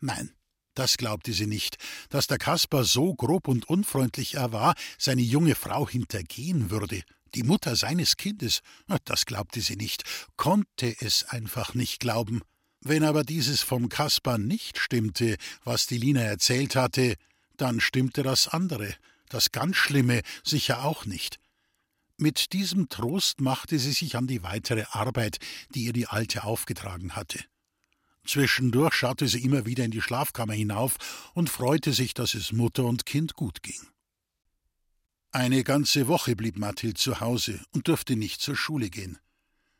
Nein, 0.00 0.32
das 0.74 0.96
glaubte 0.96 1.32
sie 1.32 1.46
nicht, 1.46 1.76
dass 2.08 2.26
der 2.26 2.38
Kaspar 2.38 2.84
so 2.84 3.14
grob 3.14 3.48
und 3.48 3.68
unfreundlich 3.68 4.34
er 4.34 4.52
war, 4.52 4.74
seine 4.98 5.22
junge 5.22 5.54
Frau 5.54 5.88
hintergehen 5.88 6.70
würde 6.70 7.02
die 7.34 7.42
Mutter 7.42 7.76
seines 7.76 8.16
Kindes, 8.16 8.60
das 9.04 9.26
glaubte 9.26 9.60
sie 9.60 9.76
nicht, 9.76 10.04
konnte 10.36 10.94
es 11.00 11.24
einfach 11.24 11.74
nicht 11.74 12.00
glauben. 12.00 12.42
Wenn 12.80 13.04
aber 13.04 13.24
dieses 13.24 13.62
vom 13.62 13.88
Kaspar 13.88 14.38
nicht 14.38 14.78
stimmte, 14.78 15.36
was 15.64 15.86
die 15.86 15.98
Lina 15.98 16.22
erzählt 16.22 16.76
hatte, 16.76 17.14
dann 17.56 17.80
stimmte 17.80 18.22
das 18.22 18.48
andere, 18.48 18.94
das 19.28 19.52
ganz 19.52 19.76
Schlimme, 19.76 20.22
sicher 20.44 20.84
auch 20.84 21.06
nicht. 21.06 21.38
Mit 22.18 22.52
diesem 22.52 22.88
Trost 22.88 23.40
machte 23.40 23.78
sie 23.78 23.92
sich 23.92 24.16
an 24.16 24.26
die 24.26 24.42
weitere 24.42 24.84
Arbeit, 24.90 25.38
die 25.74 25.84
ihr 25.84 25.92
die 25.92 26.06
Alte 26.08 26.44
aufgetragen 26.44 27.16
hatte. 27.16 27.38
Zwischendurch 28.24 28.94
schaute 28.94 29.26
sie 29.28 29.42
immer 29.42 29.66
wieder 29.66 29.84
in 29.84 29.90
die 29.90 30.00
Schlafkammer 30.00 30.54
hinauf 30.54 30.96
und 31.34 31.50
freute 31.50 31.92
sich, 31.92 32.14
dass 32.14 32.34
es 32.34 32.52
Mutter 32.52 32.84
und 32.84 33.06
Kind 33.06 33.34
gut 33.34 33.62
ging. 33.62 33.80
Eine 35.32 35.64
ganze 35.64 36.08
Woche 36.08 36.36
blieb 36.36 36.58
Mathild 36.58 36.98
zu 36.98 37.20
Hause 37.20 37.60
und 37.72 37.88
durfte 37.88 38.16
nicht 38.16 38.40
zur 38.40 38.54
Schule 38.54 38.90
gehen. 38.90 39.18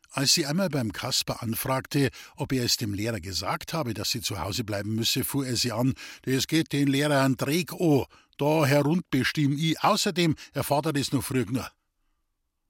Als 0.09 0.33
sie 0.33 0.45
einmal 0.45 0.69
beim 0.69 0.91
Kasper 0.91 1.41
anfragte, 1.41 2.09
ob 2.35 2.53
er 2.53 2.63
es 2.63 2.77
dem 2.77 2.93
Lehrer 2.93 3.19
gesagt 3.19 3.73
habe, 3.73 3.93
dass 3.93 4.11
sie 4.11 4.21
zu 4.21 4.39
Hause 4.39 4.63
bleiben 4.63 4.93
müsse, 4.93 5.23
fuhr 5.23 5.45
er 5.47 5.55
sie 5.55 5.71
an, 5.71 5.93
das 6.23 6.47
geht 6.47 6.71
den 6.71 6.87
Lehrer 6.87 7.21
an 7.21 7.35
Dreck 7.35 7.71
an, 7.73 8.05
da 8.37 8.65
herundbestimm 8.65 9.57
ich, 9.57 9.81
außerdem 9.83 10.35
erfordert 10.53 10.97
es 10.97 11.11
noch 11.11 11.23
früh 11.23 11.45
nur. 11.49 11.69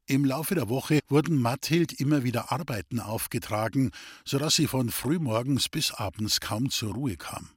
Im 0.05 0.25
Laufe 0.25 0.53
der 0.53 0.67
Woche 0.67 0.99
wurden 1.07 1.41
Mathild 1.41 1.93
immer 1.93 2.23
wieder 2.23 2.51
Arbeiten 2.51 2.99
aufgetragen, 2.99 3.91
so 4.25 4.37
dass 4.37 4.55
sie 4.55 4.67
von 4.67 4.89
frühmorgens 4.89 5.69
bis 5.69 5.91
abends 5.91 6.41
kaum 6.41 6.69
zur 6.69 6.93
Ruhe 6.93 7.15
kam. 7.15 7.49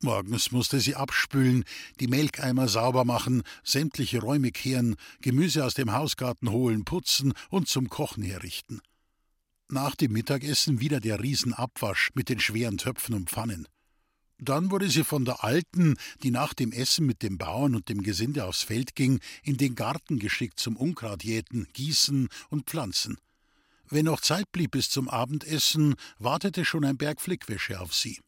Morgens 0.00 0.52
musste 0.52 0.78
sie 0.78 0.94
abspülen, 0.94 1.64
die 1.98 2.06
Melkeimer 2.06 2.68
sauber 2.68 3.04
machen, 3.04 3.42
sämtliche 3.64 4.20
Räume 4.20 4.52
kehren, 4.52 4.94
Gemüse 5.20 5.64
aus 5.64 5.74
dem 5.74 5.92
Hausgarten 5.92 6.50
holen, 6.50 6.84
putzen 6.84 7.34
und 7.50 7.68
zum 7.68 7.88
Kochen 7.88 8.22
herrichten. 8.22 8.80
Nach 9.68 9.96
dem 9.96 10.12
Mittagessen 10.12 10.80
wieder 10.80 11.00
der 11.00 11.20
Riesenabwasch 11.20 12.10
mit 12.14 12.28
den 12.28 12.38
schweren 12.38 12.78
Töpfen 12.78 13.14
und 13.14 13.30
Pfannen. 13.30 13.66
Dann 14.44 14.72
wurde 14.72 14.90
sie 14.90 15.04
von 15.04 15.24
der 15.24 15.44
Alten, 15.44 15.96
die 16.24 16.32
nach 16.32 16.52
dem 16.52 16.72
Essen 16.72 17.06
mit 17.06 17.22
dem 17.22 17.38
Bauern 17.38 17.76
und 17.76 17.88
dem 17.88 18.02
Gesinde 18.02 18.44
aufs 18.44 18.64
Feld 18.64 18.96
ging, 18.96 19.20
in 19.44 19.56
den 19.56 19.76
Garten 19.76 20.18
geschickt 20.18 20.58
zum 20.58 20.76
Unkrautjäten, 20.76 21.68
Gießen 21.72 22.28
und 22.48 22.66
Pflanzen. 22.66 23.18
Wenn 23.88 24.06
noch 24.06 24.20
Zeit 24.20 24.50
blieb 24.50 24.72
bis 24.72 24.90
zum 24.90 25.08
Abendessen, 25.08 25.94
wartete 26.18 26.64
schon 26.64 26.84
ein 26.84 26.96
Berg 26.96 27.20
Flickwäsche 27.20 27.78
auf 27.78 27.94
sie. 27.94 28.18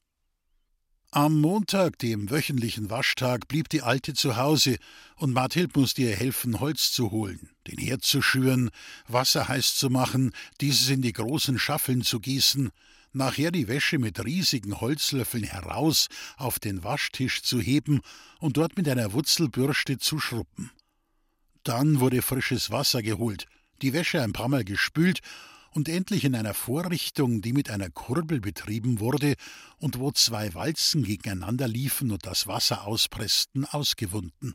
Am 1.10 1.40
Montag, 1.40 1.98
dem 1.98 2.30
wöchentlichen 2.30 2.90
Waschtag, 2.90 3.48
blieb 3.48 3.68
die 3.68 3.82
Alte 3.82 4.14
zu 4.14 4.36
Hause 4.36 4.76
und 5.16 5.32
Mathild 5.32 5.74
musste 5.74 6.02
ihr 6.02 6.14
helfen, 6.14 6.60
Holz 6.60 6.92
zu 6.92 7.10
holen, 7.10 7.50
den 7.66 7.78
Herd 7.78 8.04
zu 8.04 8.22
schüren, 8.22 8.70
Wasser 9.08 9.48
heiß 9.48 9.74
zu 9.74 9.90
machen, 9.90 10.30
dieses 10.60 10.88
in 10.90 11.02
die 11.02 11.12
großen 11.12 11.58
Schaffeln 11.58 12.02
zu 12.02 12.20
gießen, 12.20 12.70
nachher 13.14 13.50
die 13.50 13.68
Wäsche 13.68 13.98
mit 13.98 14.24
riesigen 14.24 14.80
Holzlöffeln 14.80 15.44
heraus 15.44 16.08
auf 16.36 16.58
den 16.58 16.84
Waschtisch 16.84 17.42
zu 17.42 17.60
heben 17.60 18.00
und 18.40 18.56
dort 18.56 18.76
mit 18.76 18.88
einer 18.88 19.12
Wurzelbürste 19.12 19.98
zu 19.98 20.18
schruppen. 20.18 20.70
Dann 21.62 22.00
wurde 22.00 22.22
frisches 22.22 22.70
Wasser 22.70 23.02
geholt, 23.02 23.46
die 23.82 23.92
Wäsche 23.92 24.22
ein 24.22 24.32
paar 24.32 24.48
Mal 24.48 24.64
gespült 24.64 25.20
und 25.70 25.88
endlich 25.88 26.24
in 26.24 26.34
einer 26.34 26.54
Vorrichtung, 26.54 27.42
die 27.42 27.52
mit 27.52 27.70
einer 27.70 27.90
Kurbel 27.90 28.40
betrieben 28.40 29.00
wurde 29.00 29.34
und 29.78 29.98
wo 29.98 30.12
zwei 30.12 30.54
Walzen 30.54 31.02
gegeneinander 31.02 31.66
liefen 31.66 32.10
und 32.10 32.26
das 32.26 32.46
Wasser 32.46 32.86
auspressten, 32.86 33.64
ausgewunden. 33.64 34.54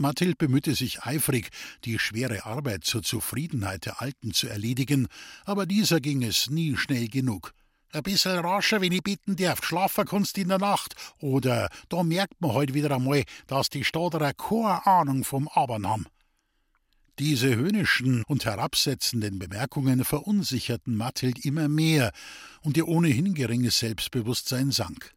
Mathild 0.00 0.38
bemühte 0.38 0.74
sich 0.74 1.02
eifrig, 1.02 1.50
die 1.84 1.98
schwere 1.98 2.46
Arbeit 2.46 2.84
zur 2.84 3.02
Zufriedenheit 3.02 3.86
der 3.86 4.00
Alten 4.00 4.32
zu 4.32 4.48
erledigen, 4.48 5.08
aber 5.44 5.66
dieser 5.66 6.00
ging 6.00 6.22
es 6.22 6.50
nie 6.50 6.76
schnell 6.76 7.08
genug. 7.08 7.52
Ein 7.92 8.02
bisschen 8.02 8.38
rascher, 8.38 8.80
wenn 8.80 8.92
ich 8.92 9.02
bitten 9.02 9.36
darf, 9.36 9.64
schlafen 9.64 10.04
kannst 10.04 10.36
in 10.38 10.48
der 10.48 10.58
Nacht. 10.58 10.94
Oder 11.20 11.70
da 11.88 12.02
merkt 12.02 12.40
man 12.40 12.50
heute 12.50 12.72
halt 12.72 12.74
wieder 12.74 12.94
einmal, 12.94 13.24
dass 13.46 13.70
die 13.70 13.84
Stadterer 13.84 14.34
keine 14.34 14.84
Ahnung 14.86 15.24
vom 15.24 15.48
Abern 15.48 15.86
haben. 15.86 16.06
Diese 17.18 17.56
höhnischen 17.56 18.22
und 18.24 18.44
herabsetzenden 18.44 19.38
Bemerkungen 19.38 20.04
verunsicherten 20.04 20.94
Mathild 20.94 21.42
immer 21.46 21.68
mehr, 21.68 22.12
und 22.60 22.76
ihr 22.76 22.86
ohnehin 22.86 23.32
geringes 23.32 23.78
Selbstbewusstsein 23.78 24.72
sank. 24.72 25.15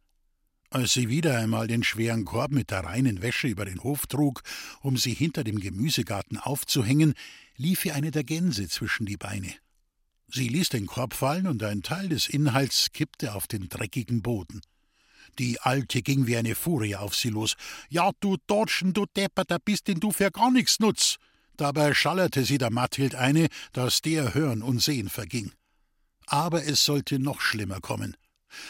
Als 0.72 0.92
sie 0.92 1.08
wieder 1.08 1.36
einmal 1.36 1.66
den 1.66 1.82
schweren 1.82 2.24
Korb 2.24 2.52
mit 2.52 2.70
der 2.70 2.84
reinen 2.84 3.22
Wäsche 3.22 3.48
über 3.48 3.64
den 3.64 3.82
Hof 3.82 4.06
trug, 4.06 4.42
um 4.82 4.96
sie 4.96 5.12
hinter 5.12 5.42
dem 5.42 5.58
Gemüsegarten 5.58 6.38
aufzuhängen, 6.38 7.14
lief 7.56 7.84
ihr 7.84 7.96
eine 7.96 8.12
der 8.12 8.22
Gänse 8.22 8.68
zwischen 8.68 9.04
die 9.04 9.16
Beine. 9.16 9.52
Sie 10.28 10.46
ließ 10.46 10.68
den 10.68 10.86
Korb 10.86 11.14
fallen 11.14 11.48
und 11.48 11.60
ein 11.64 11.82
Teil 11.82 12.08
des 12.08 12.28
Inhalts 12.28 12.92
kippte 12.92 13.34
auf 13.34 13.48
den 13.48 13.68
dreckigen 13.68 14.22
Boden. 14.22 14.60
Die 15.40 15.60
Alte 15.60 16.02
ging 16.02 16.28
wie 16.28 16.36
eine 16.36 16.54
Furie 16.54 16.94
auf 16.94 17.16
sie 17.16 17.30
los. 17.30 17.56
Ja, 17.88 18.12
du 18.20 18.36
Dotschen, 18.46 18.92
du 18.92 19.06
Depper, 19.06 19.44
da 19.44 19.58
bist 19.58 19.88
denn 19.88 19.98
du 19.98 20.12
für 20.12 20.30
gar 20.30 20.52
nichts 20.52 20.78
nutz. 20.78 21.16
Dabei 21.56 21.94
schallerte 21.94 22.44
sie 22.44 22.58
der 22.58 22.70
Mathild 22.70 23.16
eine, 23.16 23.48
dass 23.72 24.02
der 24.02 24.34
Hören 24.34 24.62
und 24.62 24.80
Sehen 24.80 25.08
verging. 25.08 25.52
Aber 26.26 26.64
es 26.64 26.84
sollte 26.84 27.18
noch 27.18 27.40
schlimmer 27.40 27.80
kommen. 27.80 28.16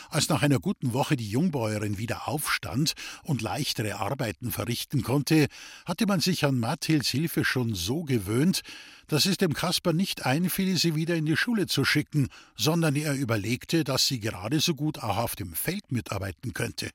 Als 0.08 0.28
nach 0.28 0.42
einer 0.42 0.58
guten 0.58 0.92
Woche 0.92 1.16
die 1.16 1.28
Jungbäuerin 1.28 1.98
wieder 1.98 2.28
aufstand 2.28 2.94
und 3.22 3.42
leichtere 3.42 3.96
Arbeiten 3.96 4.50
verrichten 4.50 5.02
konnte, 5.02 5.48
hatte 5.86 6.06
man 6.06 6.20
sich 6.20 6.44
an 6.44 6.58
Mathilds 6.58 7.08
Hilfe 7.08 7.44
schon 7.44 7.74
so 7.74 8.04
gewöhnt, 8.04 8.62
dass 9.08 9.26
es 9.26 9.36
dem 9.36 9.54
Kasper 9.54 9.92
nicht 9.92 10.26
einfiel, 10.26 10.76
sie 10.76 10.94
wieder 10.94 11.16
in 11.16 11.26
die 11.26 11.36
Schule 11.36 11.66
zu 11.66 11.84
schicken, 11.84 12.28
sondern 12.56 12.94
er 12.96 13.14
überlegte, 13.14 13.84
dass 13.84 14.06
sie 14.06 14.20
gerade 14.20 14.60
so 14.60 14.74
gut 14.74 14.98
auch 14.98 15.16
auf 15.16 15.36
dem 15.36 15.54
Feld 15.54 15.90
mitarbeiten 15.90 16.54
könnte. 16.54 16.90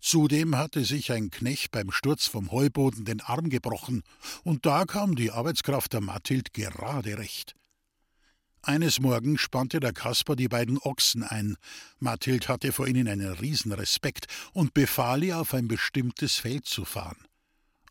Zudem 0.00 0.56
hatte 0.56 0.84
sich 0.84 1.12
ein 1.12 1.30
Knecht 1.30 1.70
beim 1.70 1.90
Sturz 1.90 2.26
vom 2.26 2.50
Heuboden 2.50 3.04
den 3.04 3.20
Arm 3.20 3.48
gebrochen, 3.48 4.02
und 4.42 4.66
da 4.66 4.84
kam 4.84 5.14
die 5.14 5.30
Arbeitskraft 5.30 5.92
der 5.92 6.00
Mathild 6.00 6.52
gerade 6.52 7.18
recht. 7.18 7.54
Eines 8.62 9.00
Morgens 9.00 9.40
spannte 9.40 9.80
der 9.80 9.92
Kasper 9.92 10.36
die 10.36 10.48
beiden 10.48 10.78
Ochsen 10.78 11.22
ein. 11.22 11.56
Mathild 12.00 12.48
hatte 12.48 12.72
vor 12.72 12.86
ihnen 12.86 13.08
einen 13.08 13.32
Riesenrespekt 13.32 14.26
und 14.52 14.74
befahl 14.74 15.22
ihr, 15.22 15.38
auf 15.38 15.54
ein 15.54 15.68
bestimmtes 15.68 16.36
Feld 16.36 16.66
zu 16.66 16.84
fahren. 16.84 17.24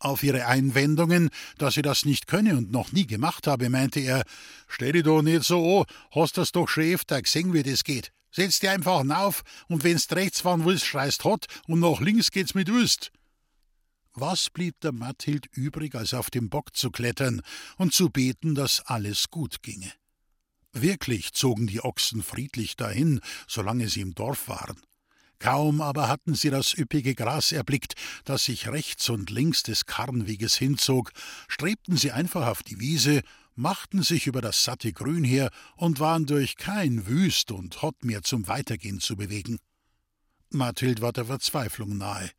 Auf 0.00 0.22
ihre 0.22 0.46
Einwendungen, 0.46 1.30
dass 1.56 1.74
sie 1.74 1.82
das 1.82 2.04
nicht 2.04 2.28
könne 2.28 2.56
und 2.56 2.70
noch 2.70 2.92
nie 2.92 3.06
gemacht 3.06 3.46
habe, 3.46 3.68
meinte 3.70 4.00
er: 4.00 4.22
Stell 4.68 4.92
dich 4.92 5.02
doch 5.02 5.22
nicht 5.22 5.42
so 5.42 5.80
an, 5.80 5.86
hast 6.12 6.38
das 6.38 6.52
doch 6.52 6.68
schon 6.68 6.84
öfter 6.84 7.20
gesehen, 7.20 7.52
wie 7.52 7.62
das 7.62 7.82
geht. 7.82 8.12
Setz 8.30 8.60
dich 8.60 8.70
einfach 8.70 9.04
auf 9.08 9.42
und 9.68 9.84
wenn's 9.84 10.06
rechts 10.12 10.42
fahren 10.42 10.64
willst, 10.64 10.84
schreist 10.84 11.24
hot 11.24 11.46
und 11.66 11.80
nach 11.80 12.00
links 12.00 12.30
geht's 12.30 12.54
mit 12.54 12.68
Wüst. 12.68 13.10
Was 14.12 14.50
blieb 14.50 14.78
der 14.80 14.92
Mathild 14.92 15.46
übrig, 15.52 15.94
als 15.94 16.14
auf 16.14 16.30
den 16.30 16.48
Bock 16.48 16.76
zu 16.76 16.90
klettern 16.90 17.40
und 17.76 17.94
zu 17.94 18.10
beten, 18.10 18.54
dass 18.54 18.80
alles 18.80 19.30
gut 19.30 19.62
ginge? 19.62 19.92
Wirklich 20.80 21.32
zogen 21.32 21.66
die 21.66 21.82
Ochsen 21.82 22.22
friedlich 22.22 22.76
dahin, 22.76 23.20
solange 23.46 23.88
sie 23.88 24.00
im 24.00 24.14
Dorf 24.14 24.48
waren. 24.48 24.80
Kaum 25.38 25.80
aber 25.80 26.08
hatten 26.08 26.34
sie 26.34 26.50
das 26.50 26.76
üppige 26.76 27.14
Gras 27.14 27.52
erblickt, 27.52 27.94
das 28.24 28.44
sich 28.44 28.68
rechts 28.68 29.08
und 29.08 29.30
links 29.30 29.62
des 29.62 29.86
Karrenweges 29.86 30.56
hinzog, 30.56 31.12
strebten 31.46 31.96
sie 31.96 32.12
einfach 32.12 32.46
auf 32.46 32.62
die 32.62 32.80
Wiese, 32.80 33.22
machten 33.54 34.02
sich 34.02 34.26
über 34.26 34.40
das 34.40 34.64
satte 34.64 34.92
Grün 34.92 35.24
her 35.24 35.50
und 35.76 36.00
waren 36.00 36.26
durch 36.26 36.56
kein 36.56 37.06
Wüst 37.06 37.50
und 37.50 37.82
Hott 37.82 38.04
mehr 38.04 38.22
zum 38.22 38.48
Weitergehen 38.48 39.00
zu 39.00 39.16
bewegen. 39.16 39.58
Mathild 40.50 41.00
war 41.00 41.12
der 41.12 41.26
Verzweiflung 41.26 41.96
nahe. 41.96 42.30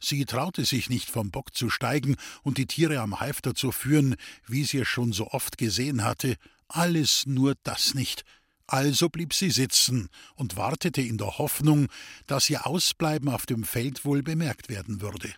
Sie 0.00 0.24
traute 0.24 0.64
sich 0.64 0.88
nicht 0.88 1.10
vom 1.10 1.30
Bock 1.30 1.54
zu 1.54 1.68
steigen 1.68 2.16
und 2.42 2.58
die 2.58 2.66
Tiere 2.66 3.00
am 3.00 3.20
Halfter 3.20 3.54
zu 3.54 3.72
führen, 3.72 4.14
wie 4.46 4.64
sie 4.64 4.78
es 4.78 4.88
schon 4.88 5.12
so 5.12 5.28
oft 5.28 5.58
gesehen 5.58 6.04
hatte, 6.04 6.36
alles 6.74 7.26
nur 7.26 7.54
das 7.62 7.94
nicht. 7.94 8.24
Also 8.66 9.08
blieb 9.08 9.34
sie 9.34 9.50
sitzen 9.50 10.08
und 10.34 10.56
wartete 10.56 11.02
in 11.02 11.18
der 11.18 11.38
Hoffnung, 11.38 11.88
dass 12.26 12.48
ihr 12.48 12.66
Ausbleiben 12.66 13.28
auf 13.28 13.46
dem 13.46 13.64
Feld 13.64 14.04
wohl 14.04 14.22
bemerkt 14.22 14.68
werden 14.68 15.00
würde. 15.00 15.34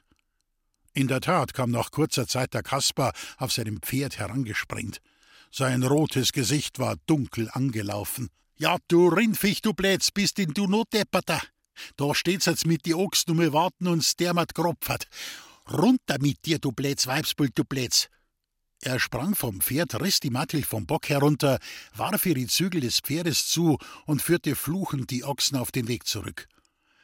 In 0.93 1.09
der 1.09 1.21
Tat 1.21 1.55
kam 1.55 1.71
nach 1.71 1.91
kurzer 1.91 2.29
Zeit 2.29 2.55
der 2.55 2.63
Kaspar 2.63 3.13
auf 3.37 3.53
seinem 3.53 3.83
Pferd 3.83 4.19
herangesprengt. 4.19 5.01
Sein 5.51 5.83
rotes 5.83 6.33
Gesicht 6.33 6.79
war 6.79 6.97
dunkel 7.07 7.51
angelaufen. 7.53 8.29
Ja, 8.57 8.77
du 8.87 9.09
Rindviech, 9.09 9.63
du 9.63 9.73
Blätz, 9.73 10.13
bist 10.13 10.39
denn 10.39 10.53
du 10.55 10.69
no? 10.69 10.85
Da 11.97 12.15
steht's 12.15 12.47
jetzt 12.47 12.67
mit 12.67 12.87
die 12.87 12.95
Ochsen 12.95 13.33
um 13.33 13.53
warten 13.53 13.89
uns 13.89 14.15
dermat 14.15 14.55
gropfert. 14.55 15.09
Runter 15.69 16.19
mit 16.21 16.45
dir, 16.45 16.61
du 16.61 16.71
Blätz, 16.71 17.09
Weibsbild, 17.09 17.59
du 17.59 17.65
Blätz. 17.65 18.09
Er 18.81 18.99
sprang 19.01 19.35
vom 19.35 19.61
Pferd, 19.61 20.01
riss 20.01 20.21
die 20.21 20.31
Mattel 20.31 20.63
vom 20.63 20.87
Bock 20.87 21.09
herunter, 21.09 21.59
warf 21.95 22.27
ihr 22.27 22.35
die 22.35 22.47
Zügel 22.47 22.81
des 22.81 23.01
Pferdes 23.01 23.47
zu 23.47 23.79
und 24.07 24.21
führte 24.21 24.57
fluchend 24.57 25.11
die 25.11 25.25
Ochsen 25.25 25.57
auf 25.57 25.73
den 25.73 25.89
Weg 25.89 26.07
zurück. 26.07 26.49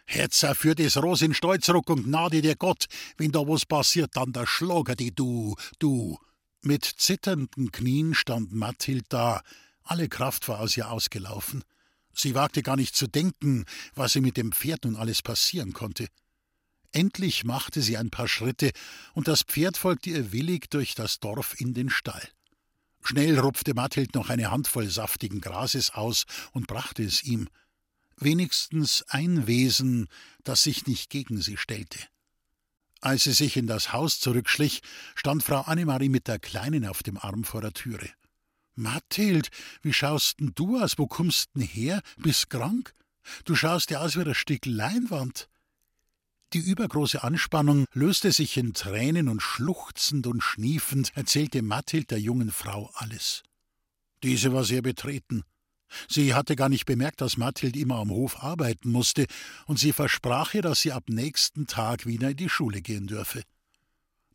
Hetzer 0.07 0.55
für 0.55 0.75
das 0.75 0.97
Ros 0.97 1.23
in 1.23 1.35
Stall 1.35 1.61
zurück 1.61 1.89
und 1.89 2.05
gnade 2.05 2.43
dir 2.43 2.57
Gott, 2.57 2.87
wenn 3.17 3.31
da 3.31 3.41
was 3.41 3.65
passiert, 3.65 4.17
dann 4.17 4.33
der 4.33 4.47
Schlager 4.47 4.97
die 4.97 5.15
du, 5.15 5.55
du. 5.79 6.19
Mit 6.62 6.85
zitternden 6.85 7.71
Knien 7.71 8.15
stand 8.15 8.53
Mathild 8.53 9.07
da, 9.09 9.41
alle 9.83 10.09
Kraft 10.09 10.49
war 10.49 10.61
aus 10.61 10.77
ihr 10.77 10.91
ausgelaufen. 10.91 11.65
Sie 12.12 12.35
wagte 12.35 12.62
gar 12.62 12.77
nicht 12.77 12.97
zu 12.97 13.07
denken, 13.07 13.65
was 13.95 14.17
ihr 14.17 14.23
mit 14.23 14.37
dem 14.37 14.53
Pferd 14.53 14.85
nun 14.85 14.97
alles 14.97 15.23
passieren 15.23 15.73
konnte. 15.73 16.09
Endlich 16.93 17.45
machte 17.45 17.83
sie 17.83 17.97
ein 17.97 18.11
paar 18.11 18.29
Schritte, 18.29 18.73
und 19.15 19.29
das 19.29 19.43
Pferd 19.43 19.77
folgte 19.77 20.11
ihr 20.11 20.33
willig 20.33 20.71
durch 20.71 20.95
das 20.95 21.21
Dorf 21.21 21.61
in 21.61 21.75
den 21.75 21.91
Stall. 21.91 22.29
Schnell 23.03 23.39
rupfte 23.39 23.75
Mathild 23.75 24.15
noch 24.15 24.29
eine 24.29 24.51
Handvoll 24.51 24.89
saftigen 24.91 25.41
Grases 25.41 25.91
aus 25.91 26.25
und 26.53 26.67
brachte 26.67 27.03
es 27.03 27.23
ihm. 27.23 27.49
Wenigstens 28.17 29.05
ein 29.09 29.47
Wesen, 29.47 30.09
das 30.45 30.63
sich 30.63 30.87
nicht 30.87 31.11
gegen 31.11 31.41
sie 31.41 31.57
stellte. 31.57 31.99
Als 33.01 33.25
sie 33.25 33.33
sich 33.33 33.57
in 33.57 33.67
das 33.67 33.95
Haus 33.95 34.21
zurückschlich, 34.21 34.83
stand 35.15 35.43
Frau 35.43 35.63
Annemarie 35.63 36.11
mit 36.11 36.29
der 36.29 36.39
Kleinen 36.39 36.87
auf 36.87 37.03
dem 37.03 37.17
Arm 37.17 37.45
vor 37.45 37.63
der 37.63 37.73
Türe. 37.73 38.11
Mathild, 38.75 39.50
wie 39.83 39.93
schaust 39.93 40.41
denn 40.41 40.53
du 40.55 40.79
aus? 40.79 40.99
Wo 40.99 41.07
kommst 41.07 41.50
denn 41.55 41.63
her? 41.63 42.03
Bist 42.19 42.50
krank? 42.50 42.95
Du 43.45 43.55
schaust 43.55 43.91
ja 43.91 44.00
aus 44.00 44.17
wie 44.17 44.23
ein 44.23 44.35
Stück 44.35 44.67
Leinwand. 44.67 45.50
Die 46.52 46.58
übergroße 46.58 47.23
Anspannung 47.23 47.86
löste 47.93 48.32
sich 48.32 48.56
in 48.56 48.75
Tränen 48.75 49.28
und 49.28 49.41
schluchzend 49.41 50.26
und 50.26 50.43
schniefend 50.43 51.13
erzählte 51.15 51.63
Mathild 51.63 52.10
der 52.10 52.19
jungen 52.19 52.50
Frau 52.50 52.91
alles. 52.95 53.45
Diese 54.25 54.52
war 54.52 54.65
sehr 54.65 54.82
betreten. 54.82 55.45
Sie 56.08 56.34
hatte 56.34 56.56
gar 56.56 56.69
nicht 56.69 56.86
bemerkt, 56.86 57.21
dass 57.21 57.36
Mathild 57.36 57.76
immer 57.76 57.97
am 57.97 58.10
Hof 58.10 58.43
arbeiten 58.43 58.91
musste, 58.91 59.26
und 59.67 59.78
sie 59.78 59.93
versprach 59.93 60.54
ihr, 60.54 60.63
dass 60.63 60.80
sie 60.80 60.93
ab 60.93 61.04
nächsten 61.08 61.67
Tag 61.67 62.06
wieder 62.06 62.30
in 62.30 62.36
die 62.36 62.49
Schule 62.49 62.82
gehen 62.82 63.06
dürfe. 63.06 63.43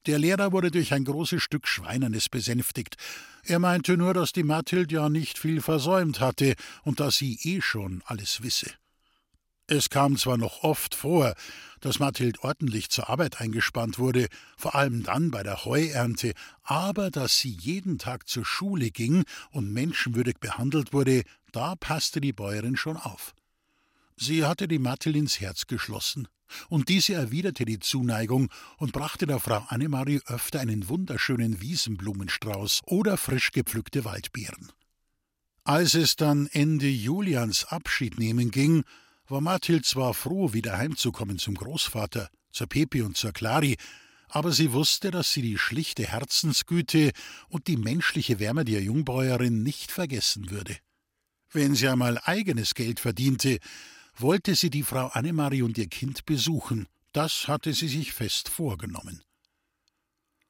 Der 0.05 0.19
Lehrer 0.19 0.51
wurde 0.51 0.71
durch 0.71 0.93
ein 0.93 1.03
großes 1.03 1.41
Stück 1.41 1.67
Schweinernes 1.67 2.29
besänftigt. 2.29 2.95
Er 3.43 3.59
meinte 3.59 3.97
nur, 3.97 4.13
dass 4.13 4.31
die 4.31 4.43
Mathild 4.43 4.91
ja 4.91 5.09
nicht 5.09 5.37
viel 5.37 5.61
versäumt 5.61 6.19
hatte 6.19 6.55
und 6.83 6.99
dass 6.99 7.17
sie 7.17 7.39
eh 7.43 7.61
schon 7.61 8.03
alles 8.05 8.43
wisse. 8.43 8.71
Es 9.67 9.89
kam 9.89 10.15
zwar 10.15 10.37
noch 10.37 10.63
oft 10.63 10.93
vor, 10.93 11.33
dass 11.81 11.99
Mathild 11.99 12.43
ordentlich 12.43 12.89
zur 12.89 13.09
Arbeit 13.09 13.41
eingespannt 13.41 13.97
wurde, 13.97 14.27
vor 14.57 14.75
allem 14.75 15.01
dann 15.01 15.31
bei 15.31 15.41
der 15.41 15.65
Heuernte, 15.65 16.33
aber 16.63 17.09
dass 17.09 17.39
sie 17.39 17.49
jeden 17.49 17.97
Tag 17.97 18.27
zur 18.27 18.45
Schule 18.45 18.91
ging 18.91 19.23
und 19.51 19.71
menschenwürdig 19.73 20.37
behandelt 20.39 20.93
wurde, 20.93 21.23
da 21.51 21.75
passte 21.75 22.21
die 22.21 22.33
Bäuerin 22.33 22.75
schon 22.75 22.97
auf. 22.97 23.33
Sie 24.17 24.45
hatte 24.45 24.67
die 24.67 24.79
Mathild 24.79 25.15
ins 25.15 25.39
Herz 25.39 25.65
geschlossen, 25.65 26.27
und 26.69 26.89
diese 26.89 27.15
erwiderte 27.15 27.65
die 27.65 27.79
Zuneigung 27.79 28.51
und 28.77 28.93
brachte 28.93 29.25
der 29.25 29.39
Frau 29.39 29.65
Annemarie 29.67 30.21
öfter 30.27 30.59
einen 30.59 30.87
wunderschönen 30.89 31.59
Wiesenblumenstrauß 31.59 32.81
oder 32.85 33.17
frisch 33.17 33.51
gepflückte 33.51 34.05
Waldbeeren. 34.05 34.71
Als 35.63 35.95
es 35.95 36.15
dann 36.15 36.45
Ende 36.47 36.87
Julians 36.87 37.65
Abschied 37.65 38.19
nehmen 38.19 38.51
ging, 38.51 38.83
war 39.27 39.41
Mathild 39.41 39.85
zwar 39.85 40.13
froh, 40.13 40.53
wieder 40.53 40.77
heimzukommen 40.77 41.37
zum 41.37 41.55
Großvater, 41.55 42.29
zur 42.51 42.67
Pepi 42.67 43.01
und 43.01 43.17
zur 43.17 43.31
Clari, 43.31 43.77
aber 44.27 44.51
sie 44.51 44.73
wusste, 44.73 45.11
dass 45.11 45.33
sie 45.33 45.41
die 45.41 45.57
schlichte 45.57 46.05
Herzensgüte 46.07 47.11
und 47.47 47.67
die 47.67 47.77
menschliche 47.77 48.39
Wärme 48.39 48.65
der 48.65 48.81
Jungbäuerin 48.81 49.63
nicht 49.63 49.91
vergessen 49.91 50.49
würde. 50.49 50.77
Wenn 51.51 51.75
sie 51.75 51.87
einmal 51.87 52.19
eigenes 52.23 52.73
Geld 52.73 52.99
verdiente, 52.99 53.59
wollte 54.17 54.55
sie 54.55 54.69
die 54.69 54.83
Frau 54.83 55.07
Annemarie 55.07 55.61
und 55.61 55.77
ihr 55.77 55.87
Kind 55.87 56.25
besuchen, 56.25 56.87
das 57.13 57.47
hatte 57.47 57.73
sie 57.73 57.87
sich 57.87 58.13
fest 58.13 58.49
vorgenommen. 58.49 59.23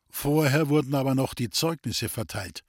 Vorher 0.10 0.70
wurden 0.70 0.96
aber 0.96 1.14
noch 1.14 1.34
die 1.34 1.50
Zeugnisse 1.50 2.10
verteilt. 2.10 2.64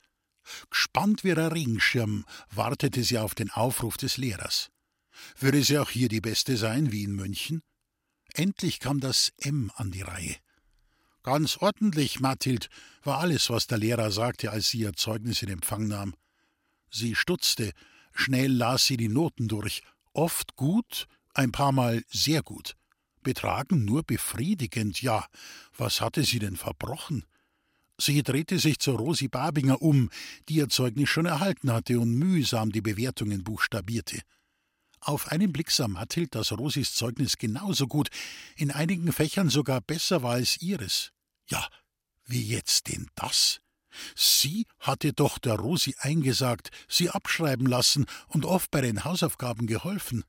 Gespannt 0.69 1.23
wie 1.23 1.31
ein 1.31 1.39
Regenschirm 1.39 2.25
wartete 2.51 3.03
sie 3.03 3.17
auf 3.17 3.35
den 3.35 3.51
Aufruf 3.51 3.97
des 3.97 4.17
Lehrers. 4.17 4.69
Würde 5.39 5.63
sie 5.63 5.77
auch 5.77 5.89
hier 5.89 6.09
die 6.09 6.21
Beste 6.21 6.57
sein, 6.57 6.91
wie 6.91 7.03
in 7.03 7.13
München? 7.13 7.61
Endlich 8.33 8.79
kam 8.79 8.99
das 8.99 9.31
M 9.37 9.71
an 9.75 9.91
die 9.91 10.01
Reihe. 10.01 10.35
Ganz 11.23 11.57
ordentlich, 11.57 12.19
Mathild, 12.19 12.69
war 13.03 13.19
alles, 13.19 13.49
was 13.49 13.67
der 13.67 13.77
Lehrer 13.77 14.11
sagte, 14.11 14.51
als 14.51 14.69
sie 14.69 14.79
ihr 14.79 14.93
Zeugnis 14.93 15.41
in 15.41 15.49
Empfang 15.49 15.87
nahm. 15.87 16.15
Sie 16.89 17.15
stutzte, 17.15 17.73
schnell 18.13 18.51
las 18.51 18.85
sie 18.85 18.97
die 18.97 19.09
Noten 19.09 19.47
durch, 19.47 19.83
oft 20.13 20.55
gut, 20.55 21.07
ein 21.33 21.51
paar 21.51 21.71
Mal 21.71 22.03
sehr 22.09 22.43
gut. 22.43 22.75
Betragen 23.23 23.83
nur 23.83 24.03
befriedigend, 24.03 25.01
ja, 25.01 25.25
was 25.77 25.99
hatte 25.99 26.23
sie 26.23 26.39
denn 26.39 26.55
verbrochen? 26.55 27.25
Sie 27.99 28.21
drehte 28.23 28.59
sich 28.59 28.79
zur 28.79 28.97
Rosi 28.97 29.27
Babinger 29.27 29.81
um, 29.81 30.09
die 30.47 30.55
ihr 30.55 30.69
Zeugnis 30.69 31.09
schon 31.09 31.25
erhalten 31.25 31.71
hatte 31.71 31.99
und 31.99 32.13
mühsam 32.13 32.71
die 32.71 32.81
Bewertungen 32.81 33.43
buchstabierte. 33.43 34.21
Auf 34.99 35.29
einen 35.29 35.53
Blick 35.53 35.71
sah 35.71 35.87
Mathild, 35.87 36.35
dass 36.35 36.51
Rosis 36.51 36.93
Zeugnis 36.93 37.37
genauso 37.37 37.87
gut, 37.87 38.09
in 38.55 38.71
einigen 38.71 39.11
Fächern 39.13 39.49
sogar 39.49 39.81
besser 39.81 40.23
war 40.23 40.33
als 40.33 40.61
ihres. 40.61 41.11
Ja, 41.47 41.67
wie 42.25 42.41
jetzt 42.41 42.87
denn 42.89 43.07
das? 43.15 43.61
Sie 44.15 44.65
hatte 44.79 45.13
doch 45.13 45.39
der 45.39 45.55
Rosi 45.55 45.95
eingesagt, 45.99 46.71
sie 46.87 47.09
abschreiben 47.09 47.67
lassen 47.67 48.05
und 48.27 48.45
oft 48.45 48.69
bei 48.69 48.81
den 48.81 49.03
Hausaufgaben 49.03 49.65
geholfen. 49.65 50.23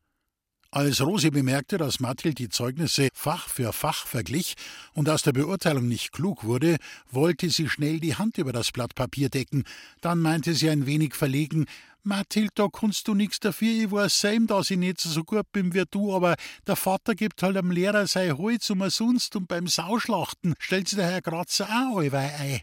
Als 0.70 1.00
Rosi 1.00 1.31
bemerkte, 1.31 1.78
dass 1.78 1.98
Mathild 1.98 2.38
die 2.38 2.50
Zeugnisse 2.50 3.09
Fach 3.14 3.48
für 3.48 3.72
Fach 3.72 4.07
verglich 4.07 4.54
und 4.92 5.09
aus 5.09 5.22
der 5.22 5.33
Beurteilung 5.33 5.88
nicht 5.88 6.12
klug 6.12 6.44
wurde, 6.44 6.76
wollte 7.11 7.48
sie 7.48 7.70
schnell 7.70 8.00
die 8.00 8.16
Hand 8.16 8.37
über 8.37 8.52
das 8.52 8.70
Blatt 8.70 8.94
Papier 8.94 9.31
decken. 9.31 9.64
Dann 10.02 10.20
meinte 10.20 10.52
sie 10.52 10.68
ein 10.68 10.85
wenig 10.85 11.14
verlegen: 11.14 11.64
Mathild, 12.09 12.53
da 12.55 12.68
kannst 12.73 13.07
du 13.07 13.14
nix 13.14 13.38
dafür, 13.38 13.85
ich 13.85 13.90
weiß 13.90 14.21
selber, 14.21 14.57
dass 14.57 14.71
ich 14.71 14.79
nicht 14.79 15.01
so 15.01 15.23
gut 15.23 15.53
bin 15.53 15.75
wie 15.75 15.85
du, 15.90 16.14
aber 16.14 16.37
der 16.66 16.75
Vater 16.75 17.14
gibt 17.14 17.42
halt 17.42 17.57
am 17.57 17.71
Lehrer 17.71 18.07
sein 18.07 18.37
Holz 18.37 18.71
umsonst 18.71 19.37
und 19.37 19.47
beim 19.47 19.68
Sauschlachten 19.68 20.55
stellt 20.59 20.88
sich 20.88 20.97
der 20.97 21.11
Herr 21.11 21.23
Grazer 21.23 21.66
auch 21.66 21.99
allweil 21.99 22.35
ein. 22.38 22.61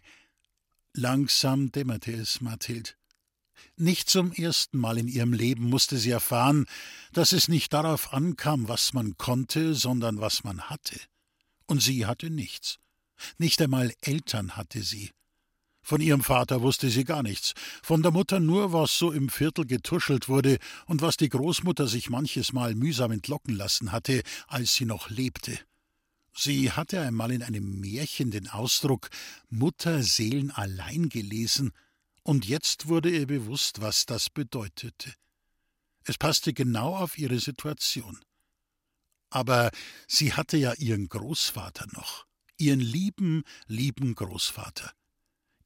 Langsam 0.93 1.71
dämmerte 1.71 2.11
es 2.11 2.41
Mathild. 2.41 2.97
Nicht 3.77 4.09
zum 4.09 4.31
ersten 4.31 4.77
Mal 4.79 4.97
in 4.97 5.07
ihrem 5.07 5.33
Leben 5.33 5.69
musste 5.69 5.97
sie 5.97 6.11
erfahren, 6.11 6.65
dass 7.13 7.31
es 7.31 7.47
nicht 7.47 7.71
darauf 7.73 8.13
ankam, 8.13 8.67
was 8.67 8.93
man 8.93 9.17
konnte, 9.17 9.75
sondern 9.75 10.19
was 10.19 10.43
man 10.43 10.69
hatte. 10.69 10.99
Und 11.67 11.81
sie 11.81 12.05
hatte 12.05 12.29
nichts. 12.29 12.79
Nicht 13.37 13.61
einmal 13.61 13.93
Eltern 14.01 14.57
hatte 14.57 14.81
sie. 14.81 15.11
Von 15.87 16.01
ihrem 16.01 16.23
Vater 16.23 16.63
wusste 16.63 16.89
sie 16.89 17.03
gar 17.03 17.21
nichts, 17.21 17.53
von 17.83 18.01
der 18.01 18.11
Mutter 18.11 18.39
nur, 18.39 18.73
was 18.73 18.97
so 18.97 19.11
im 19.11 19.29
Viertel 19.29 19.67
getuschelt 19.67 20.27
wurde 20.27 20.57
und 20.87 21.03
was 21.03 21.15
die 21.15 21.29
Großmutter 21.29 21.87
sich 21.87 22.09
manches 22.09 22.53
Mal 22.53 22.73
mühsam 22.73 23.11
entlocken 23.11 23.55
lassen 23.55 23.91
hatte, 23.91 24.23
als 24.47 24.73
sie 24.73 24.85
noch 24.85 25.11
lebte. 25.11 25.59
Sie 26.33 26.71
hatte 26.71 27.01
einmal 27.01 27.31
in 27.31 27.43
einem 27.43 27.79
Märchen 27.81 28.31
den 28.31 28.49
Ausdruck 28.49 29.09
Mutterseelen 29.51 30.49
allein 30.49 31.07
gelesen, 31.07 31.71
und 32.23 32.47
jetzt 32.47 32.87
wurde 32.87 33.11
ihr 33.11 33.27
bewusst, 33.27 33.79
was 33.79 34.07
das 34.07 34.31
bedeutete. 34.31 35.13
Es 36.03 36.17
passte 36.17 36.51
genau 36.51 36.95
auf 36.95 37.19
ihre 37.19 37.37
Situation. 37.37 38.19
Aber 39.29 39.69
sie 40.07 40.33
hatte 40.33 40.57
ja 40.57 40.73
ihren 40.73 41.09
Großvater 41.09 41.85
noch, 41.91 42.25
ihren 42.57 42.79
lieben, 42.79 43.43
lieben 43.67 44.15
Großvater. 44.15 44.91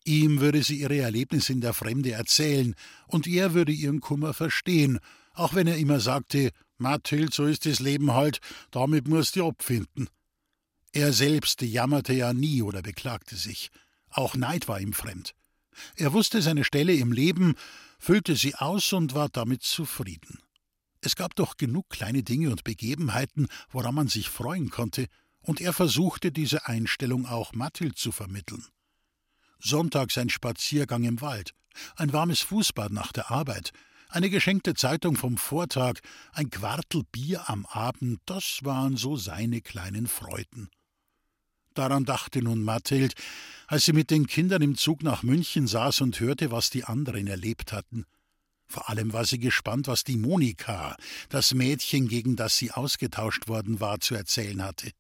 Ihm 0.05 0.39
würde 0.39 0.63
sie 0.63 0.79
ihre 0.79 0.97
Erlebnisse 0.97 1.53
in 1.53 1.61
der 1.61 1.73
Fremde 1.73 2.11
erzählen, 2.11 2.75
und 3.07 3.27
er 3.27 3.53
würde 3.53 3.71
ihren 3.71 3.99
Kummer 3.99 4.33
verstehen, 4.33 4.99
auch 5.33 5.53
wenn 5.53 5.67
er 5.67 5.77
immer 5.77 5.99
sagte, 5.99 6.51
Mathild, 6.77 7.33
so 7.33 7.45
ist 7.45 7.65
das 7.65 7.79
Leben 7.79 8.13
halt, 8.13 8.39
damit 8.71 9.07
musst 9.07 9.35
du 9.35 9.47
abfinden. 9.47 10.09
Er 10.91 11.13
selbst 11.13 11.61
jammerte 11.61 12.13
ja 12.13 12.33
nie 12.33 12.61
oder 12.61 12.81
beklagte 12.81 13.35
sich. 13.35 13.69
Auch 14.09 14.35
Neid 14.35 14.67
war 14.67 14.79
ihm 14.79 14.93
fremd. 14.93 15.35
Er 15.95 16.13
wusste 16.13 16.41
seine 16.41 16.63
Stelle 16.63 16.93
im 16.93 17.11
Leben, 17.11 17.55
füllte 17.99 18.35
sie 18.35 18.55
aus 18.55 18.91
und 18.93 19.13
war 19.13 19.29
damit 19.29 19.61
zufrieden. 19.61 20.39
Es 21.01 21.15
gab 21.15 21.35
doch 21.35 21.57
genug 21.57 21.89
kleine 21.89 22.23
Dinge 22.23 22.49
und 22.49 22.63
Begebenheiten, 22.63 23.47
woran 23.69 23.95
man 23.95 24.07
sich 24.07 24.29
freuen 24.29 24.69
konnte, 24.69 25.07
und 25.41 25.61
er 25.61 25.73
versuchte 25.73 26.31
diese 26.31 26.67
Einstellung 26.67 27.25
auch 27.25 27.53
Mathild 27.53 27.97
zu 27.97 28.11
vermitteln. 28.11 28.65
Sonntags 29.59 30.17
ein 30.17 30.29
Spaziergang 30.29 31.03
im 31.03 31.21
Wald, 31.21 31.53
ein 31.95 32.13
warmes 32.13 32.41
Fußbad 32.41 32.91
nach 32.91 33.11
der 33.11 33.31
Arbeit, 33.31 33.71
eine 34.09 34.29
geschenkte 34.29 34.73
Zeitung 34.73 35.15
vom 35.15 35.37
Vortag, 35.37 35.99
ein 36.33 36.49
Quartel 36.49 37.03
Bier 37.11 37.49
am 37.49 37.65
Abend, 37.67 38.19
das 38.25 38.59
waren 38.63 38.97
so 38.97 39.17
seine 39.17 39.61
kleinen 39.61 40.07
Freuden. 40.07 40.69
Daran 41.75 42.05
dachte 42.05 42.41
nun 42.41 42.63
Mathild, 42.63 43.13
als 43.67 43.85
sie 43.85 43.93
mit 43.93 44.09
den 44.09 44.25
Kindern 44.25 44.61
im 44.61 44.75
Zug 44.75 45.03
nach 45.03 45.21
München 45.21 45.67
saß 45.67 46.01
und 46.01 46.19
hörte, 46.19 46.51
was 46.51 46.71
die 46.71 46.83
anderen 46.83 47.27
erlebt 47.27 47.71
hatten. 47.71 48.05
Vor 48.65 48.89
allem 48.89 49.13
war 49.13 49.25
sie 49.25 49.39
gespannt, 49.39 49.87
was 49.87 50.03
die 50.03 50.17
Monika, 50.17 50.95
das 51.29 51.53
Mädchen, 51.53 52.07
gegen 52.07 52.35
das 52.35 52.57
sie 52.57 52.71
ausgetauscht 52.71 53.47
worden 53.47 53.79
war, 53.79 53.99
zu 53.99 54.15
erzählen 54.15 54.63
hatte. 54.63 54.91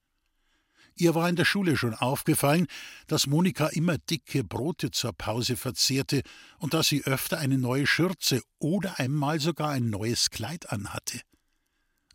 Ihr 0.95 1.15
war 1.15 1.29
in 1.29 1.35
der 1.35 1.45
Schule 1.45 1.77
schon 1.77 1.93
aufgefallen, 1.93 2.67
dass 3.07 3.27
Monika 3.27 3.67
immer 3.67 3.97
dicke 3.97 4.43
Brote 4.43 4.91
zur 4.91 5.13
Pause 5.13 5.57
verzehrte 5.57 6.21
und 6.57 6.73
dass 6.73 6.87
sie 6.87 7.03
öfter 7.05 7.37
eine 7.37 7.57
neue 7.57 7.87
Schürze 7.87 8.41
oder 8.59 8.99
einmal 8.99 9.39
sogar 9.39 9.69
ein 9.69 9.89
neues 9.89 10.29
Kleid 10.29 10.71
anhatte. 10.71 11.21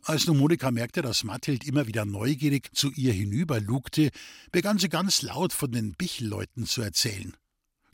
Als 0.02 0.26
nun 0.26 0.38
Monika 0.38 0.70
merkte, 0.70 1.00
dass 1.00 1.24
Mathild 1.24 1.64
immer 1.64 1.86
wieder 1.86 2.04
neugierig 2.04 2.74
zu 2.74 2.90
ihr 2.92 3.12
hinüberlugte, 3.12 4.10
begann 4.52 4.78
sie 4.78 4.90
ganz 4.90 5.22
laut 5.22 5.52
von 5.54 5.72
den 5.72 5.94
Bichelleuten 5.94 6.66
zu 6.66 6.82
erzählen 6.82 7.34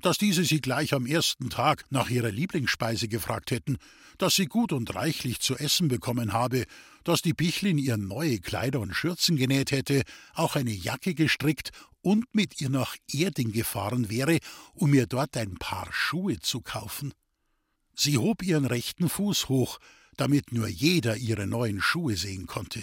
dass 0.01 0.19
diese 0.19 0.45
sie 0.45 0.61
gleich 0.61 0.95
am 0.95 1.07
ersten 1.07 1.51
Tag 1.51 1.85
nach 1.91 2.11
ihrer 2.11 2.31
Lieblingsspeise 2.31 3.09
gefragt 3.09 3.51
hätten, 3.51 3.79
dass 4.19 4.35
sie 4.35 4.47
gut 4.47 4.73
und 4.73 4.95
reichlich 4.95 5.41
zu 5.41 5.57
essen 5.57 5.89
bekommen 5.89 6.33
habe, 6.33 6.65
dass 7.05 7.23
die 7.23 7.33
Bichlin 7.33 7.79
ihr 7.79 7.97
neue 7.97 8.39
Kleider 8.39 8.81
und 8.81 8.95
Schürzen 8.95 9.37
genäht 9.37 9.71
hätte, 9.71 10.03
auch 10.35 10.57
eine 10.57 10.73
Jacke 10.73 11.15
gestrickt 11.15 11.71
und 12.03 12.35
mit 12.35 12.61
ihr 12.61 12.71
nach 12.71 12.97
Erding 13.13 13.53
gefahren 13.53 14.11
wäre, 14.11 14.39
um 14.75 14.93
ihr 14.95 15.07
dort 15.07 15.37
ein 15.37 15.55
paar 15.55 15.89
Schuhe 15.93 16.39
zu 16.41 16.61
kaufen. 16.61 17.15
Sie 17.95 18.19
hob 18.19 18.43
ihren 18.43 18.65
rechten 18.65 19.09
Fuß 19.09 19.49
hoch, 19.49 19.79
damit 20.17 20.53
nur 20.53 20.69
jeder 20.69 21.17
ihre 21.17 21.47
neuen 21.47 21.81
Schuhe 21.81 22.17
sehen 22.17 22.47
konnte. 22.47 22.83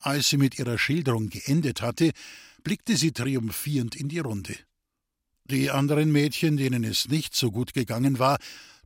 Als 0.00 0.28
sie 0.28 0.36
mit 0.36 0.58
ihrer 0.58 0.78
Schilderung 0.78 1.30
geendet 1.30 1.80
hatte, 1.80 2.10
blickte 2.62 2.96
sie 2.96 3.12
triumphierend 3.12 3.96
in 3.96 4.08
die 4.08 4.18
Runde. 4.18 4.54
Die 5.50 5.70
anderen 5.70 6.10
Mädchen, 6.10 6.56
denen 6.56 6.84
es 6.84 7.08
nicht 7.08 7.36
so 7.36 7.50
gut 7.50 7.74
gegangen 7.74 8.18
war, 8.18 8.38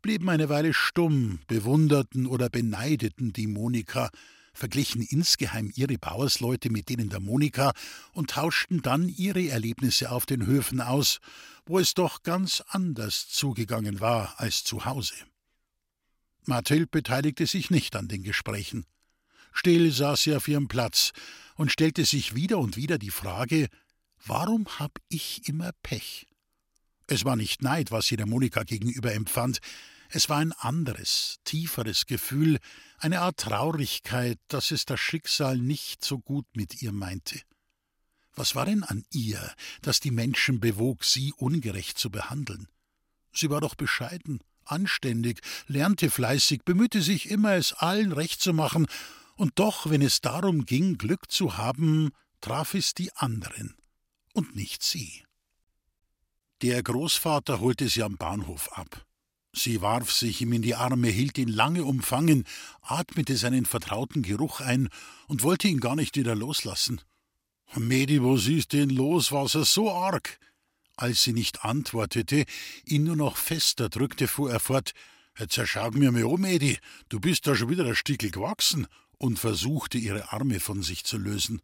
blieben 0.03 0.29
eine 0.29 0.49
Weile 0.49 0.75
stumm, 0.75 1.39
bewunderten 1.47 2.27
oder 2.27 2.49
beneideten 2.51 3.33
die 3.33 3.47
Monika, 3.47 4.11
verglichen 4.55 5.03
insgeheim 5.03 5.71
ihre 5.77 5.99
Bauersleute 5.99 6.71
mit 6.71 6.89
denen 6.89 7.11
der 7.11 7.21
Monika 7.21 7.73
und 8.13 8.31
tauschten 8.31 8.83
dann 8.83 9.09
ihre 9.09 9.47
Erlebnisse 9.47 10.11
auf 10.11 10.27
den 10.27 10.47
Höfen 10.47 10.81
aus, 10.81 11.21
wo 11.65 11.79
es 11.79 11.95
doch 11.95 12.25
ganz 12.25 12.61
anders 12.67 13.29
zugegangen 13.29 14.01
war 14.01 14.35
als 14.41 14.65
zu 14.65 14.85
Hause. 14.85 15.15
Mathild 16.45 16.91
beteiligte 16.91 17.47
sich 17.47 17.71
nicht 17.71 17.95
an 17.95 18.09
den 18.09 18.25
Gesprächen. 18.25 18.85
Still 19.53 19.93
saß 19.93 20.23
sie 20.23 20.35
auf 20.35 20.49
ihrem 20.49 20.67
Platz 20.67 21.13
und 21.55 21.71
stellte 21.71 22.05
sich 22.05 22.35
wieder 22.35 22.59
und 22.59 22.77
wieder 22.77 22.99
die 22.99 23.11
Frage, 23.11 23.69
warum 24.27 24.67
hab 24.81 24.99
ich 25.09 25.49
immer 25.49 25.71
Pech? 25.85 26.27
Es 27.09 27.25
war 27.25 27.37
nicht 27.37 27.63
Neid, 27.63 27.91
was 27.91 28.07
sie 28.07 28.17
der 28.17 28.27
Monika 28.27 28.63
gegenüber 28.63 29.13
empfand, 29.13 29.61
es 30.11 30.29
war 30.29 30.39
ein 30.39 30.53
anderes, 30.53 31.39
tieferes 31.45 32.07
Gefühl, 32.07 32.59
eine 32.99 33.21
Art 33.21 33.41
Traurigkeit, 33.41 34.39
dass 34.49 34.71
es 34.71 34.87
das 34.87 35.01
Schicksal 35.01 35.59
nicht 35.59 36.03
so 36.03 36.19
gut 36.19 36.47
mit 36.55 36.81
ihr 36.81 36.93
meinte. 36.93 37.41
Was 38.35 38.55
war 38.55 38.65
denn 38.65 38.85
an 38.85 39.05
ihr, 39.11 39.53
das 39.83 40.01
die 40.01 40.11
Menschen 40.11 40.61
bewog, 40.61 41.05
sie 41.05 41.35
ungerecht 41.37 41.99
zu 41.99 42.11
behandeln? 42.11 42.69
Sie 43.35 43.51
war 43.51 43.61
doch 43.61 43.75
bescheiden, 43.75 44.41
anständig, 44.65 45.41
lernte 45.67 46.11
fleißig, 46.11 46.63
bemühte 46.65 47.03
sich 47.03 47.31
immer, 47.31 47.55
es 47.55 47.73
allen 47.73 48.13
recht 48.13 48.41
zu 48.41 48.53
machen, 48.55 48.87
und 49.37 49.59
doch, 49.59 49.89
wenn 49.89 50.03
es 50.03 50.21
darum 50.21 50.65
ging, 50.65 50.99
Glück 50.99 51.31
zu 51.31 51.57
haben, 51.57 52.11
traf 52.41 52.75
es 52.75 52.95
die 52.95 53.13
anderen 53.15 53.77
und 54.33 54.57
nicht 54.57 54.83
sie. 54.83 55.23
Der 56.63 56.83
Großvater 56.83 57.61
holte 57.61 57.89
sie 57.89 58.03
am 58.03 58.17
Bahnhof 58.17 58.73
ab. 58.73 59.07
Sie 59.55 59.81
warf 59.81 60.13
sich 60.13 60.41
ihm 60.41 60.53
in 60.53 60.63
die 60.63 60.75
Arme, 60.75 61.09
hielt 61.09 61.39
ihn 61.39 61.49
lange 61.49 61.85
umfangen, 61.85 62.45
atmete 62.83 63.37
seinen 63.37 63.65
vertrauten 63.65 64.23
Geruch 64.23 64.61
ein 64.61 64.89
und 65.27 65.43
wollte 65.43 65.69
ihn 65.69 65.81
gar 65.81 65.97
nicht 65.97 66.17
wieder 66.17 66.35
loslassen. 66.35 67.01
Medi, 67.75 68.23
was 68.23 68.47
ist 68.47 68.73
denn 68.73 68.91
los? 68.91 69.31
War's 69.31 69.55
er 69.55 69.65
so 69.65 69.93
arg? 69.93 70.39
Als 70.97 71.23
sie 71.23 71.33
nicht 71.33 71.65
antwortete, 71.65 72.45
ihn 72.85 73.05
nur 73.05 73.17
noch 73.17 73.37
fester 73.37 73.89
drückte, 73.89 74.27
fuhr 74.27 74.51
er 74.51 74.61
fort: 74.61 74.93
Jetzt 75.39 75.55
zerschau 75.55 75.91
mir 75.93 76.11
mal 76.11 76.25
um, 76.25 76.41
Medi, 76.41 76.79
du 77.09 77.21
bist 77.21 77.47
da 77.47 77.55
schon 77.55 77.69
wieder 77.69 77.85
ein 77.85 77.95
Stickel 77.95 78.31
gewachsen, 78.31 78.89
und 79.19 79.39
versuchte, 79.39 79.99
ihre 79.99 80.33
Arme 80.33 80.61
von 80.61 80.83
sich 80.83 81.05
zu 81.05 81.19
lösen. 81.19 81.61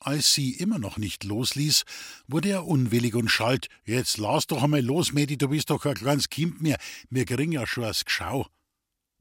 Als 0.00 0.32
sie 0.32 0.52
immer 0.52 0.78
noch 0.78 0.96
nicht 0.96 1.24
losließ, 1.24 1.84
wurde 2.28 2.50
er 2.50 2.66
unwillig 2.66 3.14
und 3.14 3.28
schalt: 3.28 3.68
Jetzt 3.84 4.18
lass 4.18 4.46
doch 4.46 4.62
einmal 4.62 4.82
los, 4.82 5.12
Mädi, 5.12 5.36
du 5.36 5.48
bist 5.48 5.70
doch 5.70 5.82
kein 5.82 5.94
kleines 5.94 6.28
Kind 6.28 6.60
mehr, 6.60 6.78
mir 7.10 7.24
kriegen 7.24 7.52
ja 7.52 7.66
schon 7.66 7.84
das 7.84 8.04
Gschau. 8.04 8.46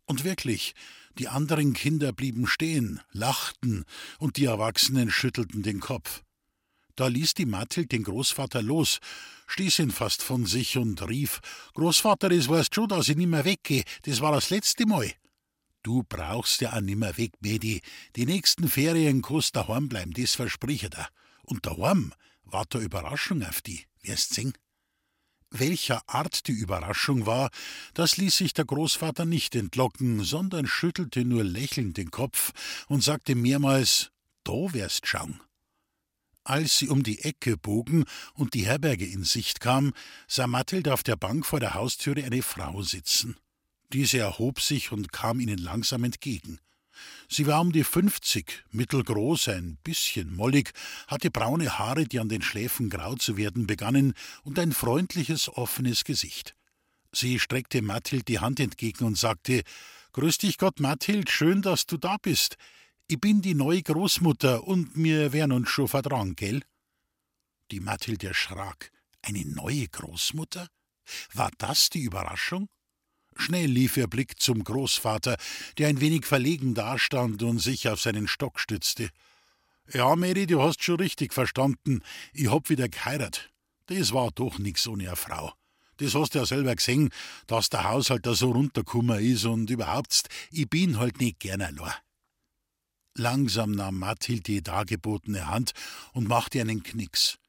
Und 0.06 0.24
wirklich, 0.24 0.74
die 1.18 1.28
anderen 1.28 1.74
Kinder 1.74 2.14
blieben 2.14 2.48
stehen, 2.48 3.02
lachten, 3.12 3.86
und 4.20 4.38
die 4.38 4.46
Erwachsenen 4.46 5.10
schüttelten 5.10 5.64
den 5.64 5.80
Kopf. 5.80 6.22
Da 6.96 7.08
ließ 7.08 7.34
die 7.34 7.46
Mathild 7.46 7.92
den 7.92 8.04
Großvater 8.04 8.62
los, 8.62 9.00
stieß 9.48 9.80
ihn 9.80 9.92
fast 9.92 10.22
von 10.22 10.46
sich 10.46 10.78
und 10.78 11.02
rief: 11.08 11.42
Großvater, 11.74 12.30
das 12.30 12.50
weißt 12.50 12.74
schon, 12.74 12.90
dass 12.90 13.10
ich 13.10 13.18
nimmer 13.18 13.46
weggehe, 13.46 13.84
das 14.04 14.22
war 14.22 14.32
das 14.32 14.50
letzte 14.52 14.86
Mal. 14.86 15.12
Du 15.88 16.04
brauchst 16.04 16.60
ja 16.60 16.74
auch 16.74 16.82
nimmer 16.82 17.16
weg, 17.16 17.32
Medi. 17.40 17.82
Die 18.18 18.26
nächsten 18.26 18.68
Ferien 18.68 19.22
kannst 19.22 19.56
daheim 19.56 19.88
bleiben, 19.88 20.12
das 20.12 20.36
versprich 20.36 20.84
ich 20.84 20.90
dir. 20.90 21.08
Und 21.44 21.66
daheim 21.66 22.14
wart 22.44 22.76
eine 22.76 22.84
Überraschung 22.84 23.42
auf 23.42 23.62
die, 23.62 23.86
wirst 24.02 24.34
sehen. 24.34 24.52
Welcher 25.50 26.02
Art 26.10 26.46
die 26.48 26.52
Überraschung 26.52 27.26
war, 27.26 27.52
das 27.94 28.18
ließ 28.18 28.36
sich 28.36 28.54
der 28.54 28.66
Großvater 28.66 29.24
nicht 29.24 29.56
entlocken, 29.56 30.26
sondern 30.26 30.68
schüttelte 30.68 31.24
nur 31.24 31.46
lächelnd 31.46 31.96
den 31.96 32.12
Kopf 32.12 32.52
und 32.90 33.02
sagte 33.02 33.36
mehrmals: 33.36 34.12
Da 34.44 34.74
wirst 34.74 35.08
schauen. 35.08 35.40
Als 36.44 36.80
sie 36.80 36.90
um 36.90 37.02
die 37.02 37.24
Ecke 37.24 37.56
bogen 37.56 38.04
und 38.34 38.56
die 38.56 38.66
Herberge 38.66 39.06
in 39.06 39.24
Sicht 39.24 39.62
kam, 39.62 39.94
sah 40.28 40.48
Mathilde 40.48 40.94
auf 40.94 41.04
der 41.04 41.16
Bank 41.16 41.46
vor 41.46 41.62
der 41.62 41.76
Haustüre 41.76 42.26
eine 42.26 42.44
Frau 42.44 42.82
sitzen. 42.82 43.38
Diese 43.94 44.20
erhob 44.20 44.60
sich 44.60 44.92
und 44.92 45.12
kam 45.12 45.40
ihnen 45.40 45.58
langsam 45.58 46.04
entgegen. 46.04 46.60
Sie 47.30 47.46
war 47.46 47.62
um 47.62 47.72
die 47.72 47.84
fünfzig, 47.84 48.64
mittelgroß, 48.72 49.50
ein 49.50 49.78
bisschen 49.84 50.36
mollig, 50.36 50.72
hatte 51.08 51.30
braune 51.30 51.78
Haare, 51.78 52.06
die 52.06 52.20
an 52.20 52.30
den 52.30 52.42
Schläfen 52.42 52.90
grau 52.90 53.16
zu 53.16 53.38
werden 53.38 53.68
begannen, 53.68 54.14
und 54.44 54.58
ein 54.60 54.72
freundliches, 54.72 55.50
offenes 55.50 56.04
Gesicht. 56.04 56.56
Sie 57.12 57.40
streckte 57.40 57.82
Mathild 57.82 58.28
die 58.28 58.40
Hand 58.40 58.60
entgegen 58.60 59.06
und 59.06 59.18
sagte: 59.18 59.64
Grüß 60.14 60.40
dich 60.40 60.58
Gott, 60.58 60.80
Mathild, 60.80 61.30
schön, 61.30 61.62
dass 61.62 61.86
du 61.86 61.98
da 61.98 62.18
bist. 62.18 62.58
Ich 63.08 63.22
bin 63.22 63.42
die 63.42 63.54
neue 63.54 63.84
Großmutter 63.84 64.64
und 64.66 64.90
wir 64.96 65.32
werden 65.32 65.52
uns 65.52 65.70
schon 65.70 65.88
vertragen, 65.88 66.36
gell? 66.36 66.64
Die 67.72 67.80
Mathild 67.80 68.24
erschrak. 68.24 68.92
Eine 69.22 69.46
neue 69.46 69.88
Großmutter? 69.88 70.68
War 71.34 71.52
das 71.58 71.90
die 71.90 72.02
Überraschung? 72.02 72.68
Schnell 73.38 73.70
lief 73.70 73.98
ihr 73.98 74.08
Blick 74.08 74.40
zum 74.42 74.64
Großvater, 74.64 75.38
der 75.78 75.88
ein 75.88 76.02
wenig 76.02 76.26
verlegen 76.26 76.74
dastand 76.74 77.44
und 77.44 77.60
sich 77.60 77.88
auf 77.88 78.02
seinen 78.02 78.28
Stock 78.28 78.60
stützte. 78.60 79.10
Ja, 79.94 80.16
Mary, 80.16 80.48
du 80.48 80.62
hast 80.62 80.84
schon 80.84 80.98
richtig 80.98 81.34
verstanden. 81.34 82.02
Ich 82.34 82.52
hab 82.52 82.70
wieder 82.70 82.90
geheiratet. 82.90 83.52
Das 83.86 84.12
war 84.12 84.32
doch 84.32 84.60
nix 84.60 84.86
ohne 84.88 85.08
eine 85.08 85.16
Frau. 85.16 85.54
Das 85.98 86.14
hast 86.14 86.36
du 86.36 86.40
ja 86.40 86.46
selber 86.46 86.76
gesehen, 86.76 87.10
dass 87.48 87.70
der 87.70 87.86
Haushalt 87.86 88.26
da 88.26 88.36
so 88.36 88.52
runtergekommen 88.52 89.20
ist 89.20 89.46
und 89.46 89.70
überhaupt, 89.70 90.28
ich 90.52 90.70
bin 90.70 91.00
halt 91.00 91.20
nicht 91.20 91.40
gern 91.40 91.62
allein. 91.62 91.94
Langsam 93.16 93.72
nahm 93.72 93.98
Mathild 93.98 94.46
die 94.48 94.62
dargebotene 94.62 95.48
Hand 95.48 95.72
und 96.14 96.28
machte 96.28 96.62
einen 96.62 96.84
Knicks. 96.84 97.40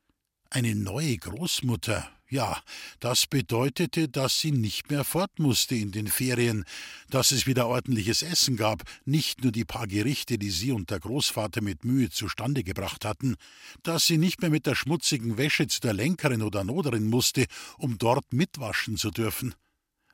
Eine 0.48 0.74
neue 0.74 1.18
Großmutter, 1.18 2.10
ja, 2.30 2.60
das 3.00 3.26
bedeutete, 3.26 4.08
dass 4.08 4.38
sie 4.38 4.52
nicht 4.52 4.90
mehr 4.90 5.04
fort 5.04 5.38
musste 5.38 5.74
in 5.74 5.92
den 5.92 6.08
Ferien, 6.08 6.64
dass 7.08 7.30
es 7.30 7.46
wieder 7.46 7.68
ordentliches 7.68 8.22
Essen 8.22 8.56
gab, 8.56 8.82
nicht 9.04 9.42
nur 9.42 9.52
die 9.52 9.64
paar 9.64 9.86
Gerichte, 9.86 10.38
die 10.38 10.50
sie 10.50 10.72
und 10.72 10.90
der 10.90 11.00
Großvater 11.00 11.62
mit 11.62 11.84
Mühe 11.84 12.10
zustande 12.10 12.64
gebracht 12.64 13.04
hatten, 13.04 13.36
dass 13.82 14.06
sie 14.06 14.18
nicht 14.18 14.40
mehr 14.42 14.50
mit 14.50 14.66
der 14.66 14.74
schmutzigen 14.74 15.38
Wäsche 15.38 15.66
zu 15.68 15.80
der 15.80 15.94
Lenkerin 15.94 16.42
oder 16.42 16.64
Noderin 16.64 17.08
musste, 17.08 17.46
um 17.78 17.96
dort 17.98 18.32
mitwaschen 18.32 18.96
zu 18.96 19.10
dürfen. 19.10 19.54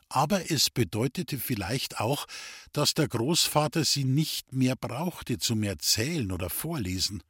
Aber 0.09 0.51
es 0.51 0.71
bedeutete 0.71 1.39
vielleicht 1.39 1.99
auch, 1.99 2.27
dass 2.73 2.95
der 2.95 3.09
Großvater 3.09 3.85
sie 3.85 4.05
nicht 4.05 4.53
mehr 4.53 4.77
brauchte 4.77 5.39
zum 5.39 5.65
Erzählen 5.65 6.31
oder 6.31 6.51
Vorlesen. 6.51 7.23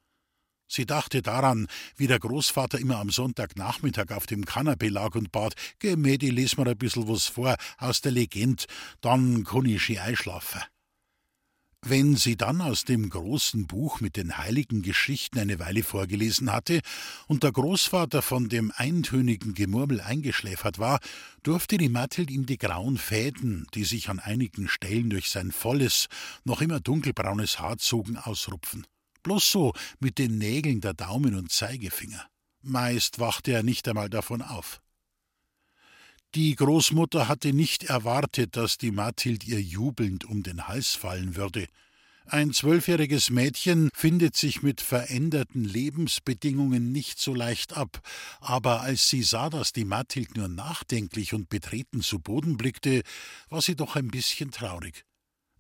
Sie 0.67 0.87
dachte 0.87 1.23
daran, 1.23 1.67
wie 1.97 2.07
der 2.07 2.19
Großvater 2.19 2.79
immer 2.79 2.99
am 2.99 3.11
Sonntagnachmittag 3.11 4.11
auf 4.11 4.27
dem 4.27 4.45
Kanapee 4.45 4.89
lag 4.89 5.15
und 5.15 5.31
bat, 5.31 5.55
Geh, 5.79 5.97
Mädi, 5.97 6.31
les 6.31 6.57
mir 6.57 6.67
ein 6.67 6.79
bisschen 6.79 7.09
was 7.09 7.27
vor 7.27 7.57
aus 7.79 8.01
der 8.01 8.13
Legend, 8.13 8.67
dann 9.01 9.45
kann 9.45 9.67
ich 9.67 9.83
schön 9.83 9.99
einschlafen. 9.99 10.63
Wenn 11.87 12.17
sie 12.17 12.37
dann 12.37 12.63
aus 12.63 12.87
dem 12.87 13.11
großen 13.11 13.67
Buch 13.67 14.01
mit 14.01 14.17
den 14.17 14.39
heiligen 14.39 14.81
Geschichten 14.81 15.39
eine 15.39 15.59
Weile 15.59 15.83
vorgelesen 15.83 16.51
hatte 16.51 16.81
und 17.27 17.43
der 17.43 17.53
Großvater 17.53 18.23
von 18.23 18.49
dem 18.49 18.73
eintönigen 18.75 19.53
Gemurmel 19.53 20.01
eingeschläfert 20.01 20.79
war, 20.79 20.99
durfte 21.43 21.77
die 21.77 21.91
Mathild 21.91 22.31
ihm 22.31 22.47
die 22.47 22.57
grauen 22.57 22.97
Fäden, 22.97 23.67
die 23.75 23.85
sich 23.85 24.09
an 24.09 24.19
einigen 24.19 24.67
Stellen 24.67 25.11
durch 25.11 25.29
sein 25.29 25.53
volles, 25.53 26.07
noch 26.45 26.63
immer 26.63 26.81
dunkelbraunes 26.81 27.61
Haar 27.61 27.77
zogen, 27.77 28.17
ausrupfen 28.17 28.87
bloß 29.25 29.51
so 29.51 29.73
mit 29.99 30.19
den 30.19 30.39
Nägeln 30.39 30.81
der 30.81 30.95
Daumen 30.95 31.35
und 31.35 31.51
Zeigefinger. 31.51 32.25
Meist 32.63 33.19
wachte 33.19 33.51
er 33.53 33.65
nicht 33.65 33.89
einmal 33.89 34.09
davon 34.09 34.41
auf. 34.41 34.81
Die 36.35 36.55
Großmutter 36.57 37.29
hatte 37.29 37.53
nicht 37.53 37.85
erwartet, 37.85 38.57
dass 38.57 38.79
die 38.79 38.91
Mathild 38.91 39.45
ihr 39.45 39.61
jubelnd 39.61 40.25
um 40.25 40.43
den 40.43 40.67
Hals 40.67 40.95
fallen 40.95 41.37
würde. 41.37 41.67
Ein 42.27 42.53
zwölfjähriges 42.53 43.29
Mädchen 43.29 43.91
findet 43.95 44.35
sich 44.35 44.63
mit 44.63 44.81
veränderten 44.81 45.63
Lebensbedingungen 45.63 46.91
nicht 46.91 47.21
so 47.21 47.35
leicht 47.35 47.77
ab, 47.77 48.01
aber 48.41 48.81
als 48.81 49.11
sie 49.11 49.23
sah, 49.23 49.51
dass 49.51 49.73
die 49.73 49.85
Mathild 49.85 50.35
nur 50.37 50.49
nachdenklich 50.49 51.35
und 51.35 51.51
betreten 51.51 52.01
zu 52.01 52.19
Boden 52.19 52.57
blickte, 52.57 53.03
war 53.51 53.61
sie 53.61 53.77
doch 53.77 53.95
ein 53.95 54.09
bisschen 54.09 54.51
traurig. 54.51 55.05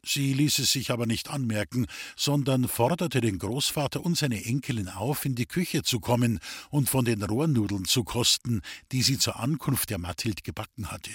Sie 0.07 0.35
ließ 0.35 0.59
es 0.59 0.73
sich 0.73 0.90
aber 0.90 1.07
nicht 1.07 1.31
anmerken, 1.31 1.87
sondern 2.17 2.69
forderte 2.69 3.21
den 3.21 3.38
Großvater 3.38 4.05
und 4.05 4.17
seine 4.17 4.45
Enkelin 4.45 4.88
auf, 4.88 5.25
in 5.25 5.35
die 5.35 5.47
Küche 5.47 5.83
zu 5.83 6.01
kommen 6.01 6.40
und 6.71 6.90
von 6.90 7.05
den 7.05 7.23
Rohrnudeln 7.23 7.85
zu 7.85 8.05
kosten, 8.05 8.61
die 8.93 9.03
sie 9.03 9.19
zur 9.19 9.40
Ankunft 9.40 9.90
der 9.90 9.99
Mathild 9.99 10.45
gebacken 10.45 10.90
hatte. 10.90 11.11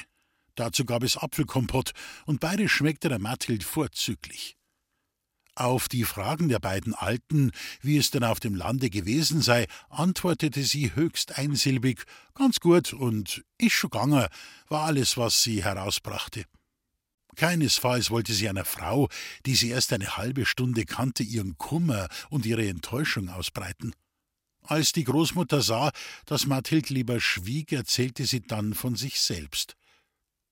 Dazu 0.56 0.86
gab 0.86 1.04
es 1.04 1.18
Apfelkompott, 1.18 1.92
und 2.26 2.40
beide 2.40 2.68
schmeckte 2.68 3.10
der 3.10 3.20
Mathild 3.20 3.64
vorzüglich. 3.64 4.58
Auf 5.56 5.88
die 5.88 6.04
Fragen 6.04 6.48
der 6.48 6.60
beiden 6.60 6.94
Alten, 6.94 7.52
wie 7.82 7.98
es 7.98 8.12
denn 8.12 8.24
auf 8.24 8.40
dem 8.40 8.56
Lande 8.56 8.90
gewesen 8.90 9.42
sei, 9.42 9.68
antwortete 9.90 10.64
sie 10.64 10.96
höchst 10.96 11.38
einsilbig, 11.38 12.04
ganz 12.34 12.60
gut 12.60 12.94
und 12.94 13.44
ich 13.58 13.76
schon 13.76 13.90
ganger, 13.90 14.30
war 14.68 14.86
alles, 14.86 15.18
was 15.18 15.44
sie 15.44 15.64
herausbrachte. 15.64 16.46
Keinesfalls 17.40 18.12
wollte 18.12 18.34
sie 18.34 18.50
einer 18.50 18.66
Frau, 18.66 19.08
die 19.46 19.56
sie 19.56 19.70
erst 19.70 19.94
eine 19.94 20.18
halbe 20.18 20.46
Stunde 20.46 20.84
kannte, 20.84 21.24
ihren 21.24 21.58
Kummer 21.58 22.10
und 22.30 22.46
ihre 22.46 22.68
Enttäuschung 22.68 23.30
ausbreiten. 23.30 23.96
Als 24.62 24.92
die 24.92 25.06
Großmutter 25.06 25.62
sah, 25.62 25.92
dass 26.26 26.48
Mathild 26.48 26.90
lieber 26.90 27.22
schwieg, 27.22 27.72
erzählte 27.72 28.26
sie 28.26 28.42
dann 28.42 28.74
von 28.74 28.98
sich 28.98 29.22
selbst. 29.22 29.78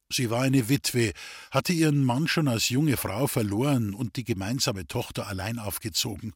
Sie 0.09 0.29
war 0.29 0.43
eine 0.43 0.69
Witwe, 0.69 1.11
hatte 1.51 1.73
ihren 1.73 2.05
Mann 2.05 2.29
schon 2.29 2.47
als 2.47 2.69
junge 2.69 2.95
Frau 2.95 3.27
verloren 3.27 3.93
und 3.93 4.15
die 4.15 4.23
gemeinsame 4.23 4.87
Tochter 4.87 5.27
allein 5.27 5.59
aufgezogen. 5.59 6.31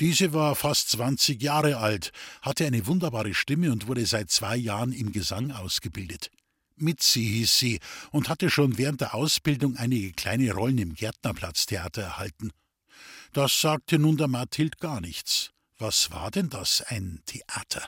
Diese 0.00 0.32
war 0.32 0.54
fast 0.54 0.88
zwanzig 0.88 1.42
Jahre 1.42 1.76
alt, 1.76 2.12
hatte 2.40 2.64
eine 2.64 2.86
wunderbare 2.86 3.34
Stimme 3.34 3.70
und 3.72 3.88
wurde 3.88 4.06
seit 4.06 4.30
zwei 4.30 4.56
Jahren 4.56 4.92
im 4.92 5.12
Gesang 5.12 5.50
ausgebildet. 5.50 6.30
Mitzi 6.76 7.22
hieß 7.22 7.58
sie 7.58 7.80
und 8.10 8.28
hatte 8.28 8.50
schon 8.50 8.78
während 8.78 9.00
der 9.00 9.14
Ausbildung 9.14 9.76
einige 9.76 10.12
kleine 10.12 10.52
Rollen 10.52 10.78
im 10.78 10.94
Gärtnerplatztheater 10.94 12.02
erhalten. 12.02 12.50
Das 13.32 13.60
sagte 13.60 13.98
nun 13.98 14.16
der 14.16 14.28
Mathild 14.28 14.78
gar 14.78 15.00
nichts. 15.00 15.50
Was 15.78 16.10
war 16.10 16.30
denn 16.30 16.48
das, 16.48 16.82
ein 16.82 17.20
Theater? 17.26 17.86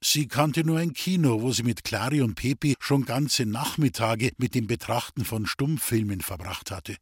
Sie 0.00 0.28
kannte 0.28 0.64
nur 0.64 0.78
ein 0.78 0.92
Kino, 0.92 1.42
wo 1.42 1.52
sie 1.52 1.62
mit 1.62 1.84
Clari 1.84 2.20
und 2.20 2.34
Pepi 2.34 2.74
schon 2.78 3.04
ganze 3.04 3.46
Nachmittage 3.46 4.32
mit 4.36 4.54
dem 4.54 4.66
Betrachten 4.66 5.24
von 5.24 5.46
Stummfilmen 5.46 6.20
verbracht 6.20 6.70
hatte. 6.70 6.96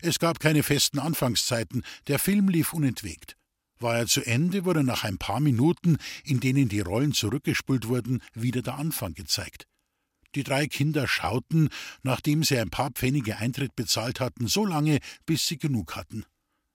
Es 0.00 0.18
gab 0.18 0.38
keine 0.38 0.62
festen 0.62 0.98
Anfangszeiten, 0.98 1.82
der 2.06 2.18
Film 2.18 2.48
lief 2.48 2.72
unentwegt. 2.72 3.36
War 3.80 3.96
er 3.96 4.06
zu 4.06 4.24
Ende, 4.24 4.64
wurde 4.64 4.84
nach 4.84 5.04
ein 5.04 5.18
paar 5.18 5.40
Minuten, 5.40 5.98
in 6.24 6.40
denen 6.40 6.68
die 6.68 6.80
Rollen 6.80 7.12
zurückgespult 7.12 7.88
wurden, 7.88 8.22
wieder 8.34 8.62
der 8.62 8.74
Anfang 8.74 9.14
gezeigt. 9.14 9.66
Die 10.34 10.42
drei 10.42 10.66
Kinder 10.66 11.08
schauten, 11.08 11.68
nachdem 12.02 12.44
sie 12.44 12.58
ein 12.58 12.70
paar 12.70 12.90
Pfennige 12.90 13.38
Eintritt 13.38 13.74
bezahlt 13.76 14.20
hatten, 14.20 14.46
so 14.46 14.64
lange, 14.64 14.98
bis 15.26 15.46
sie 15.46 15.58
genug 15.58 15.96
hatten. 15.96 16.24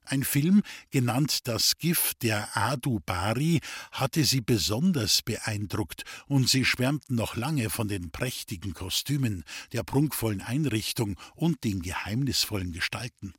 Ein 0.06 0.24
Film, 0.24 0.64
genannt 0.90 1.48
Das 1.48 1.78
Gift 1.78 2.24
der 2.24 2.58
Adu 2.58 3.00
Bari, 3.06 3.62
hatte 3.92 4.26
sie 4.26 4.42
besonders 4.42 5.22
beeindruckt, 5.22 6.04
und 6.28 6.50
sie 6.50 6.66
schwärmten 6.66 7.16
noch 7.16 7.38
lange 7.38 7.70
von 7.70 7.88
den 7.88 8.12
prächtigen 8.12 8.74
Kostümen, 8.74 9.46
der 9.72 9.84
prunkvollen 9.84 10.42
Einrichtung 10.42 11.18
und 11.36 11.64
den 11.64 11.82
geheimnisvollen 11.82 12.74
Gestalten. 12.74 13.34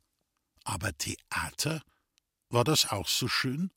Aber 0.64 0.96
Theater? 0.96 1.82
War 2.48 2.64
das 2.64 2.90
auch 2.90 3.08
so 3.08 3.28
schön? 3.28 3.70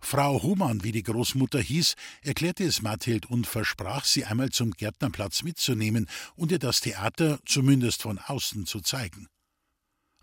Frau 0.00 0.42
Humann, 0.42 0.84
wie 0.84 0.92
die 0.92 1.02
Großmutter 1.02 1.60
hieß, 1.60 1.94
erklärte 2.22 2.64
es 2.64 2.82
Mathild 2.82 3.26
und 3.26 3.46
versprach, 3.46 4.04
sie 4.04 4.24
einmal 4.24 4.50
zum 4.50 4.72
Gärtnerplatz 4.72 5.42
mitzunehmen 5.42 6.08
und 6.36 6.52
ihr 6.52 6.58
das 6.58 6.80
Theater 6.80 7.38
zumindest 7.46 8.02
von 8.02 8.18
außen 8.18 8.66
zu 8.66 8.80
zeigen. 8.80 9.28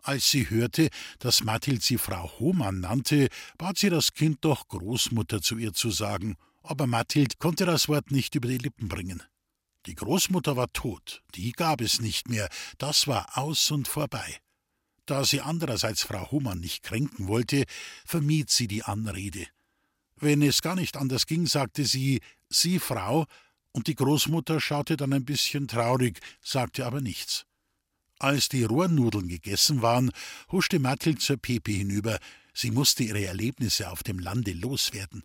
Als 0.02 0.30
sie 0.30 0.50
hörte, 0.50 0.90
dass 1.20 1.44
Mathild 1.44 1.82
sie 1.82 1.98
Frau 1.98 2.32
Hohmann 2.40 2.82
nannte, 2.82 3.28
bat 3.58 3.80
sie 3.80 3.90
das 3.90 4.14
Kind 4.14 4.46
doch 4.46 4.68
Großmutter 4.68 5.42
zu 5.42 5.58
ihr 5.58 5.74
zu 5.74 5.90
sagen, 5.90 6.36
aber 6.62 6.86
Mathild 6.86 7.40
konnte 7.40 7.66
das 7.66 7.88
Wort 7.88 8.12
nicht 8.12 8.36
über 8.36 8.48
die 8.48 8.60
Lippen 8.60 8.88
bringen. 8.88 9.24
Die 9.88 9.96
Großmutter 9.96 10.56
war 10.56 10.72
tot, 10.74 11.24
die 11.36 11.52
gab 11.52 11.82
es 11.82 12.02
nicht 12.02 12.28
mehr, 12.28 12.50
das 12.78 13.08
war 13.08 13.38
aus 13.38 13.70
und 13.72 13.88
vorbei. 13.88 14.40
Da 15.06 15.24
sie 15.24 15.42
andererseits 15.42 16.04
Frau 16.04 16.32
Humann 16.32 16.60
nicht 16.60 16.84
kränken 16.84 17.28
wollte, 17.28 17.66
vermied 18.06 18.50
sie 18.50 18.68
die 18.68 18.84
Anrede. 18.84 19.48
Wenn 20.18 20.42
es 20.42 20.62
gar 20.62 20.76
nicht 20.76 20.98
anders 20.98 21.26
ging, 21.26 21.46
sagte 21.46 21.86
sie 21.86 22.22
Sie, 22.50 22.80
Frau, 22.80 23.26
und 23.72 23.88
die 23.88 23.96
Großmutter 23.96 24.62
schaute 24.62 24.96
dann 24.98 25.14
ein 25.14 25.26
bisschen 25.26 25.68
traurig, 25.68 26.20
sagte 26.42 26.86
aber 26.86 27.02
nichts. 27.02 27.46
Als 28.20 28.48
die 28.48 28.64
Rohrnudeln 28.64 29.28
gegessen 29.28 29.82
waren, 29.82 30.12
huschte 30.52 30.80
Mathild 30.80 31.22
zur 31.22 31.38
Pepe 31.38 31.72
hinüber, 31.72 32.18
sie 32.54 32.72
musste 32.72 33.04
ihre 33.04 33.26
Erlebnisse 33.26 33.92
auf 33.92 34.04
dem 34.04 34.20
Lande 34.20 34.54
loswerden. 34.54 35.24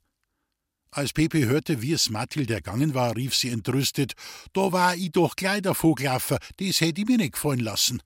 Als 0.90 1.12
Pepe 1.12 1.46
hörte, 1.46 1.82
wie 1.82 1.92
es 1.92 2.10
Mathild 2.10 2.50
ergangen 2.50 2.94
war, 2.94 3.14
rief 3.14 3.36
sie 3.36 3.50
entrüstet: 3.50 4.14
Da 4.52 4.72
war 4.72 4.96
ich 4.96 5.12
doch 5.12 5.36
gleich 5.36 5.62
der 5.62 5.74
Vogelaffer, 5.74 6.38
das 6.56 6.80
hätte 6.80 7.02
ich 7.02 7.06
mir 7.06 7.18
nicht 7.18 7.34
gefallen 7.34 7.60
lassen. 7.60 8.02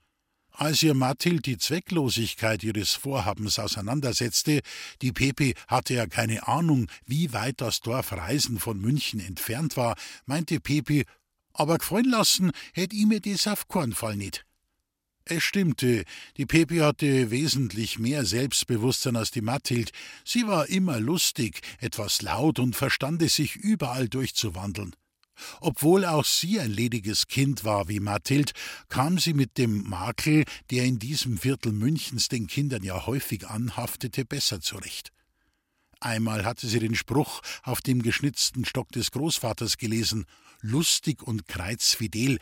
Als 0.56 0.84
ihr 0.84 0.94
Mathild 0.94 1.46
die 1.46 1.58
Zwecklosigkeit 1.58 2.62
ihres 2.62 2.92
Vorhabens 2.92 3.58
auseinandersetzte, 3.58 4.60
die 5.02 5.10
Pepe 5.10 5.54
hatte 5.66 5.94
ja 5.94 6.06
keine 6.06 6.46
Ahnung, 6.46 6.86
wie 7.06 7.32
weit 7.32 7.60
das 7.60 7.80
Dorf 7.80 8.12
Reisen 8.12 8.60
von 8.60 8.80
München 8.80 9.18
entfernt 9.18 9.76
war, 9.76 9.96
meinte 10.26 10.60
Pepe, 10.60 11.06
Aber 11.54 11.78
gefallen 11.78 12.08
lassen 12.08 12.52
hätt 12.72 12.92
ich 12.92 13.04
mir 13.04 13.20
das 13.20 13.48
auf 13.48 13.66
keinen 13.66 13.96
nicht. 14.16 14.46
Es 15.24 15.42
stimmte, 15.42 16.04
die 16.36 16.46
Pepi 16.46 16.78
hatte 16.78 17.32
wesentlich 17.32 17.98
mehr 17.98 18.24
Selbstbewusstsein 18.24 19.16
als 19.16 19.32
die 19.32 19.40
Mathild. 19.40 19.90
Sie 20.24 20.46
war 20.46 20.68
immer 20.68 21.00
lustig, 21.00 21.62
etwas 21.80 22.22
laut 22.22 22.60
und 22.60 22.76
verstand 22.76 23.22
es 23.22 23.34
sich 23.34 23.56
überall 23.56 24.08
durchzuwandeln. 24.08 24.94
Obwohl 25.60 26.04
auch 26.04 26.24
sie 26.24 26.60
ein 26.60 26.70
lediges 26.70 27.26
Kind 27.26 27.64
war 27.64 27.88
wie 27.88 28.00
Mathild, 28.00 28.52
kam 28.88 29.18
sie 29.18 29.34
mit 29.34 29.58
dem 29.58 29.88
Makel, 29.88 30.44
der 30.70 30.84
in 30.84 30.98
diesem 30.98 31.38
Viertel 31.38 31.72
Münchens 31.72 32.28
den 32.28 32.46
Kindern 32.46 32.82
ja 32.82 33.06
häufig 33.06 33.46
anhaftete, 33.48 34.24
besser 34.24 34.60
zurecht. 34.60 35.10
Einmal 36.00 36.44
hatte 36.44 36.66
sie 36.66 36.80
den 36.80 36.94
Spruch 36.94 37.40
auf 37.62 37.80
dem 37.80 38.02
geschnitzten 38.02 38.64
Stock 38.64 38.92
des 38.92 39.10
Großvaters 39.10 39.78
gelesen, 39.78 40.26
lustig 40.60 41.22
und 41.22 41.48
kreuzfidel, 41.48 42.38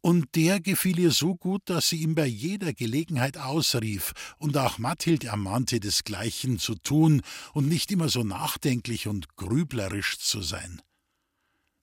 und 0.00 0.34
der 0.34 0.60
gefiel 0.60 0.98
ihr 0.98 1.12
so 1.12 1.34
gut, 1.34 1.62
dass 1.64 1.88
sie 1.88 2.02
ihm 2.02 2.14
bei 2.14 2.26
jeder 2.26 2.74
Gelegenheit 2.74 3.38
ausrief, 3.38 4.12
und 4.36 4.56
auch 4.58 4.76
Mathild 4.76 5.24
ermahnte 5.24 5.80
desgleichen 5.80 6.58
zu 6.58 6.74
tun 6.74 7.22
und 7.54 7.68
nicht 7.68 7.90
immer 7.90 8.10
so 8.10 8.22
nachdenklich 8.22 9.06
und 9.08 9.36
grüblerisch 9.36 10.18
zu 10.18 10.42
sein. 10.42 10.82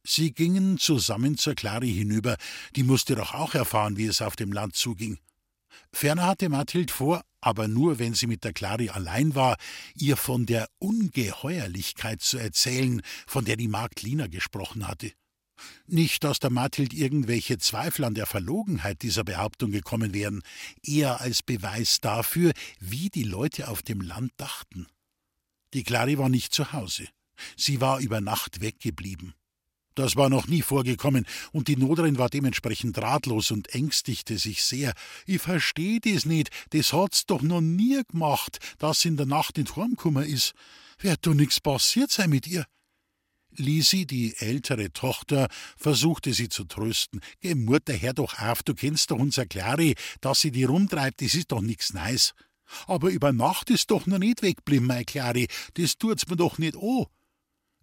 Sie 0.03 0.33
gingen 0.33 0.77
zusammen 0.77 1.37
zur 1.37 1.55
Clary 1.55 1.91
hinüber, 1.91 2.37
die 2.75 2.83
musste 2.83 3.15
doch 3.15 3.33
auch 3.33 3.53
erfahren, 3.53 3.97
wie 3.97 4.07
es 4.07 4.21
auf 4.21 4.35
dem 4.35 4.51
Land 4.51 4.75
zuging. 4.75 5.19
Ferner 5.93 6.25
hatte 6.25 6.49
Mathild 6.49 6.91
vor, 6.91 7.23
aber 7.39 7.67
nur 7.67 7.99
wenn 7.99 8.13
sie 8.13 8.27
mit 8.27 8.43
der 8.43 8.53
Clary 8.53 8.89
allein 8.89 9.35
war, 9.35 9.57
ihr 9.95 10.17
von 10.17 10.45
der 10.45 10.67
Ungeheuerlichkeit 10.79 12.21
zu 12.21 12.37
erzählen, 12.37 13.01
von 13.27 13.45
der 13.45 13.57
die 13.57 13.67
Magd 13.67 14.01
Lina 14.01 14.27
gesprochen 14.27 14.87
hatte. 14.87 15.11
Nicht, 15.85 16.23
dass 16.23 16.39
der 16.39 16.49
Mathild 16.49 16.93
irgendwelche 16.93 17.57
Zweifel 17.57 18.05
an 18.05 18.15
der 18.15 18.25
Verlogenheit 18.25 19.01
dieser 19.03 19.23
Behauptung 19.23 19.71
gekommen 19.71 20.13
wären, 20.13 20.41
eher 20.83 21.21
als 21.21 21.43
Beweis 21.43 21.99
dafür, 22.01 22.51
wie 22.79 23.09
die 23.09 23.23
Leute 23.23 23.67
auf 23.67 23.83
dem 23.83 24.01
Land 24.01 24.31
dachten. 24.37 24.87
Die 25.73 25.83
Clary 25.83 26.17
war 26.17 26.29
nicht 26.29 26.53
zu 26.53 26.73
Hause. 26.73 27.07
Sie 27.55 27.81
war 27.81 27.99
über 27.99 28.21
Nacht 28.21 28.61
weggeblieben. 28.61 29.35
Das 29.95 30.15
war 30.15 30.29
noch 30.29 30.47
nie 30.47 30.61
vorgekommen, 30.61 31.25
und 31.51 31.67
die 31.67 31.75
Noderin 31.75 32.17
war 32.17 32.29
dementsprechend 32.29 32.97
ratlos 32.97 33.51
und 33.51 33.73
ängstigte 33.75 34.37
sich 34.37 34.63
sehr. 34.63 34.93
Ich 35.25 35.41
versteh 35.41 35.99
das 35.99 36.25
nicht, 36.25 36.49
das 36.69 36.93
hat's 36.93 37.25
doch 37.25 37.41
noch 37.41 37.61
nie 37.61 38.01
gemacht, 38.09 38.59
dass 38.77 39.01
sie 39.01 39.09
in 39.09 39.17
der 39.17 39.25
Nacht 39.25 39.57
nicht 39.57 39.75
heimgekommen 39.75 40.25
is. 40.25 40.53
Wird 40.99 41.25
doch 41.25 41.33
nix 41.33 41.59
passiert 41.59 42.11
sein 42.11 42.29
mit 42.29 42.47
ihr. 42.47 42.65
Lisi, 43.57 44.05
die 44.05 44.33
ältere 44.37 44.93
Tochter, 44.93 45.49
versuchte 45.75 46.33
sie 46.33 46.47
zu 46.47 46.63
trösten. 46.63 47.19
Geh, 47.41 47.55
Mutter, 47.55 47.93
hör 47.93 48.13
doch 48.13 48.39
auf, 48.39 48.63
du 48.63 48.73
kennst 48.73 49.11
doch 49.11 49.19
unser 49.19 49.45
Clary, 49.45 49.95
dass 50.21 50.39
sie 50.39 50.51
die 50.51 50.63
rumtreibt, 50.63 51.21
das 51.21 51.33
ist 51.33 51.51
doch 51.51 51.61
nix 51.61 51.93
Neis. 51.93 52.33
Aber 52.87 53.09
über 53.09 53.33
Nacht 53.33 53.69
ist 53.69 53.91
doch 53.91 54.05
noch 54.05 54.19
nicht 54.19 54.41
wegblieben, 54.41 54.87
mein 54.87 55.05
Clary, 55.05 55.47
das 55.73 55.97
tut's 55.97 56.27
mir 56.27 56.37
doch 56.37 56.57
nicht 56.57 56.77
an. 56.77 57.05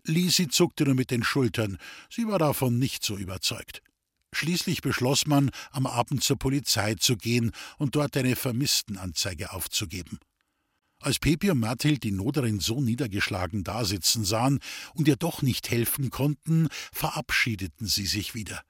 Lisi 0.04 0.48
zuckte 0.48 0.84
nur 0.84 0.94
mit 0.94 1.10
den 1.10 1.22
Schultern, 1.22 1.78
sie 2.10 2.26
war 2.26 2.38
davon 2.38 2.78
nicht 2.78 3.04
so 3.04 3.16
überzeugt. 3.16 3.82
Schließlich 4.32 4.82
beschloss 4.82 5.26
man, 5.26 5.50
am 5.70 5.86
Abend 5.86 6.22
zur 6.22 6.38
Polizei 6.38 6.94
zu 6.94 7.16
gehen 7.16 7.52
und 7.78 7.96
dort 7.96 8.16
eine 8.16 8.36
Vermisstenanzeige 8.36 9.52
aufzugeben. 9.52 10.18
Als 11.00 11.18
Pepi 11.18 11.50
und 11.50 11.60
Mathild 11.60 12.02
die 12.02 12.10
Noderin 12.10 12.58
so 12.58 12.80
niedergeschlagen 12.80 13.62
dasitzen 13.62 14.24
sahen 14.24 14.58
und 14.94 15.06
ihr 15.06 15.16
doch 15.16 15.42
nicht 15.42 15.70
helfen 15.70 16.10
konnten, 16.10 16.68
verabschiedeten 16.92 17.86
sie 17.86 18.06
sich 18.06 18.34
wieder. 18.34 18.62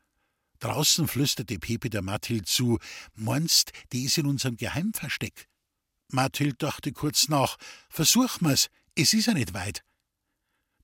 Draußen 0.60 1.08
flüsterte 1.08 1.58
Pepi 1.58 1.88
der 1.88 2.02
Mathild 2.02 2.46
zu: 2.46 2.78
Meinst, 3.14 3.72
die 3.92 4.04
ist 4.04 4.18
in 4.18 4.26
unserem 4.26 4.56
Geheimversteck? 4.56 5.48
Mathild 6.10 6.62
dachte 6.62 6.92
kurz 6.92 7.28
nach: 7.28 7.56
Versuch 7.88 8.40
mir's, 8.40 8.68
es 8.94 9.14
ist 9.14 9.26
ja 9.26 9.34
nicht 9.34 9.54
weit. 9.54 9.82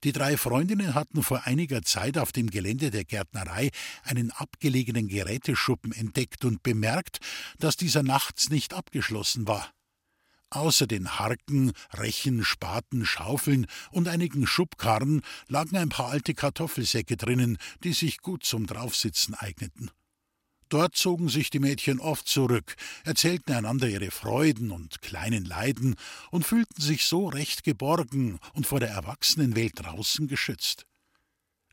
Die 0.04 0.12
drei 0.12 0.36
Freundinnen 0.36 0.94
hatten 0.94 1.22
vor 1.22 1.46
einiger 1.46 1.80
Zeit 1.80 2.18
auf 2.18 2.30
dem 2.30 2.50
Gelände 2.50 2.90
der 2.90 3.06
Gärtnerei 3.06 3.70
einen 4.02 4.30
abgelegenen 4.32 5.08
Geräteschuppen 5.08 5.92
entdeckt 5.92 6.44
und 6.44 6.62
bemerkt, 6.62 7.20
dass 7.58 7.78
dieser 7.78 8.02
nachts 8.02 8.50
nicht 8.50 8.74
abgeschlossen 8.74 9.48
war. 9.48 9.72
Außer 10.50 10.86
den 10.86 11.18
Harken, 11.18 11.72
Rechen, 11.94 12.44
Spaten, 12.44 13.06
Schaufeln 13.06 13.66
und 13.92 14.06
einigen 14.06 14.46
Schubkarren 14.46 15.22
lagen 15.48 15.78
ein 15.78 15.88
paar 15.88 16.10
alte 16.10 16.34
Kartoffelsäcke 16.34 17.16
drinnen, 17.16 17.56
die 17.82 17.94
sich 17.94 18.18
gut 18.18 18.44
zum 18.44 18.66
Draufsitzen 18.66 19.34
eigneten. 19.34 19.90
Dort 20.74 20.96
zogen 20.96 21.28
sich 21.28 21.50
die 21.50 21.60
Mädchen 21.60 22.00
oft 22.00 22.26
zurück, 22.26 22.74
erzählten 23.04 23.52
einander 23.52 23.88
ihre 23.88 24.10
Freuden 24.10 24.72
und 24.72 25.02
kleinen 25.02 25.44
Leiden 25.44 25.94
und 26.32 26.44
fühlten 26.44 26.82
sich 26.82 27.04
so 27.04 27.28
recht 27.28 27.62
geborgen 27.62 28.40
und 28.54 28.66
vor 28.66 28.80
der 28.80 28.88
Erwachsenenwelt 28.88 29.74
draußen 29.76 30.26
geschützt. 30.26 30.84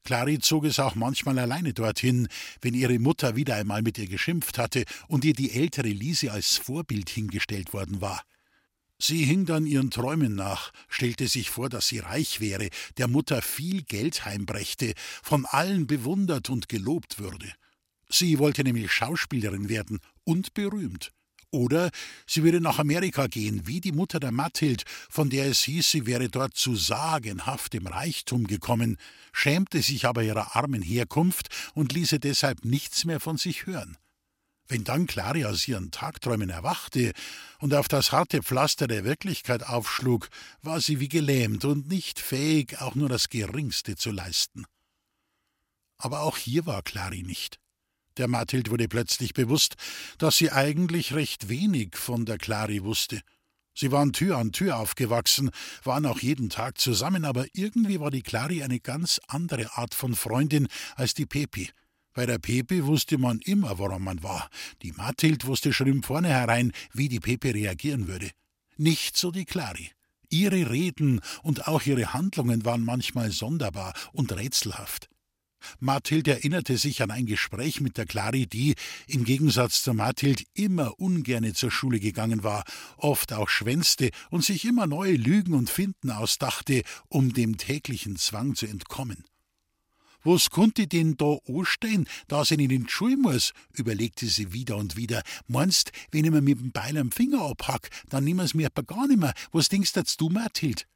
Clary 0.03 0.37
zog 0.37 0.65
es 0.65 0.77
auch 0.77 0.93
manchmal 0.93 1.39
alleine 1.39 1.73
dorthin, 1.73 2.27
wenn 2.61 2.75
ihre 2.75 2.99
Mutter 2.99 3.35
wieder 3.35 3.55
einmal 3.55 3.81
mit 3.81 3.97
ihr 3.97 4.07
geschimpft 4.07 4.59
hatte 4.59 4.85
und 5.07 5.25
ihr 5.25 5.33
die 5.33 5.53
ältere 5.53 5.89
Lise 5.89 6.31
als 6.31 6.57
Vorbild 6.57 7.09
hingestellt 7.09 7.73
worden 7.73 8.01
war. 8.01 8.21
Sie 8.99 9.25
hing 9.25 9.47
dann 9.47 9.65
ihren 9.65 9.89
Träumen 9.89 10.35
nach, 10.35 10.69
stellte 10.89 11.27
sich 11.27 11.49
vor, 11.49 11.69
dass 11.69 11.87
sie 11.87 11.97
reich 11.97 12.39
wäre, 12.39 12.69
der 12.97 13.07
Mutter 13.07 13.41
viel 13.41 13.81
Geld 13.81 14.25
heimbrächte, 14.25 14.93
von 15.23 15.47
allen 15.47 15.87
bewundert 15.87 16.51
und 16.51 16.69
gelobt 16.69 17.17
würde. 17.17 17.51
Sie 18.11 18.39
wollte 18.39 18.63
nämlich 18.63 18.91
Schauspielerin 18.91 19.69
werden 19.69 19.99
und 20.23 20.53
berühmt. 20.53 21.11
Oder 21.51 21.91
sie 22.25 22.43
würde 22.43 22.61
nach 22.61 22.79
Amerika 22.79 23.27
gehen, 23.27 23.67
wie 23.67 23.81
die 23.81 23.91
Mutter 23.91 24.21
der 24.21 24.31
Mathild, 24.31 24.85
von 25.09 25.29
der 25.29 25.47
es 25.47 25.61
hieß, 25.61 25.91
sie 25.91 26.05
wäre 26.05 26.29
dort 26.29 26.55
zu 26.55 26.75
sagenhaftem 26.75 27.87
Reichtum 27.87 28.47
gekommen, 28.47 28.97
schämte 29.33 29.81
sich 29.81 30.05
aber 30.05 30.23
ihrer 30.23 30.55
armen 30.55 30.81
Herkunft 30.81 31.49
und 31.73 31.91
ließe 31.91 32.19
deshalb 32.19 32.63
nichts 32.63 33.03
mehr 33.03 33.19
von 33.19 33.37
sich 33.37 33.65
hören. 33.65 33.97
Wenn 34.69 34.85
dann 34.85 35.05
Clary 35.05 35.43
aus 35.43 35.67
ihren 35.67 35.91
Tagträumen 35.91 36.49
erwachte 36.49 37.11
und 37.59 37.73
auf 37.73 37.89
das 37.89 38.13
harte 38.13 38.41
Pflaster 38.41 38.87
der 38.87 39.03
Wirklichkeit 39.03 39.63
aufschlug, 39.63 40.29
war 40.61 40.79
sie 40.79 41.01
wie 41.01 41.09
gelähmt 41.09 41.65
und 41.65 41.89
nicht 41.89 42.19
fähig, 42.19 42.79
auch 42.79 42.95
nur 42.95 43.09
das 43.09 43.27
Geringste 43.27 43.97
zu 43.97 44.11
leisten. 44.11 44.65
Aber 45.97 46.21
auch 46.21 46.37
hier 46.37 46.65
war 46.65 46.81
Clary 46.83 47.23
nicht. 47.23 47.60
Der 48.21 48.27
Mathild 48.27 48.69
wurde 48.69 48.87
plötzlich 48.87 49.33
bewusst, 49.33 49.77
dass 50.19 50.37
sie 50.37 50.51
eigentlich 50.51 51.15
recht 51.15 51.49
wenig 51.49 51.97
von 51.97 52.23
der 52.23 52.37
Clary 52.37 52.83
wusste. 52.83 53.19
Sie 53.73 53.91
waren 53.91 54.13
Tür 54.13 54.37
an 54.37 54.51
Tür 54.51 54.77
aufgewachsen, 54.77 55.49
waren 55.83 56.05
auch 56.05 56.19
jeden 56.19 56.51
Tag 56.51 56.77
zusammen, 56.77 57.25
aber 57.25 57.47
irgendwie 57.53 57.99
war 57.99 58.11
die 58.11 58.21
Clary 58.21 58.61
eine 58.61 58.79
ganz 58.79 59.19
andere 59.27 59.75
Art 59.75 59.95
von 59.95 60.13
Freundin 60.13 60.67
als 60.95 61.15
die 61.15 61.25
Pepi. 61.25 61.71
Bei 62.13 62.27
der 62.27 62.37
Pepe 62.37 62.85
wusste 62.85 63.17
man 63.17 63.39
immer, 63.39 63.79
woran 63.79 64.03
man 64.03 64.21
war. 64.21 64.51
Die 64.83 64.91
Mathild 64.91 65.47
wusste 65.47 65.73
schon 65.73 65.87
im 65.87 66.03
Vornherein, 66.03 66.73
wie 66.93 67.09
die 67.09 67.19
Pepe 67.19 67.55
reagieren 67.55 68.07
würde. 68.07 68.29
Nicht 68.77 69.17
so 69.17 69.31
die 69.31 69.45
Clari. 69.45 69.89
Ihre 70.29 70.69
Reden 70.69 71.21
und 71.41 71.67
auch 71.67 71.87
ihre 71.87 72.13
Handlungen 72.13 72.65
waren 72.65 72.85
manchmal 72.85 73.31
sonderbar 73.31 73.95
und 74.13 74.31
rätselhaft. 74.31 75.10
Mathild 75.79 76.27
erinnerte 76.27 76.77
sich 76.77 77.01
an 77.01 77.11
ein 77.11 77.25
Gespräch 77.25 77.81
mit 77.81 77.97
der 77.97 78.05
Clari, 78.05 78.47
die, 78.47 78.75
im 79.07 79.23
Gegensatz 79.23 79.83
zur 79.83 79.93
Mathild, 79.93 80.45
immer 80.53 80.99
ungerne 80.99 81.53
zur 81.53 81.71
Schule 81.71 81.99
gegangen 81.99 82.43
war, 82.43 82.63
oft 82.97 83.33
auch 83.33 83.49
schwänzte 83.49 84.11
und 84.29 84.43
sich 84.43 84.65
immer 84.65 84.87
neue 84.87 85.15
Lügen 85.15 85.53
und 85.53 85.69
Finden 85.69 86.11
ausdachte, 86.11 86.83
um 87.07 87.33
dem 87.33 87.57
täglichen 87.57 88.17
Zwang 88.17 88.55
zu 88.55 88.65
entkommen. 88.65 89.23
Was 90.23 90.51
konnte 90.51 90.87
denn 90.87 91.17
da 91.17 91.37
anstehen, 91.47 92.07
da 92.27 92.41
nicht 92.41 92.51
in 92.51 92.69
die 92.69 92.85
Schule 92.87 93.17
muss? 93.17 93.53
überlegte 93.73 94.27
sie 94.27 94.53
wieder 94.53 94.77
und 94.77 94.95
wieder. 94.95 95.23
Meinst, 95.47 95.91
wenn 96.11 96.25
ich 96.25 96.31
mir 96.31 96.41
mit 96.41 96.59
dem 96.59 96.71
Beil 96.71 96.97
am 96.97 97.11
Finger 97.11 97.41
abhack, 97.41 97.89
dann 98.09 98.25
sie 98.25 98.57
mir 98.57 98.67
aber 98.67 98.83
gar 98.83 99.07
nicht 99.07 99.19
mehr. 99.19 99.33
Was 99.51 99.69
denkst 99.69 99.93
du, 100.17 100.29
Mathild? 100.29 100.87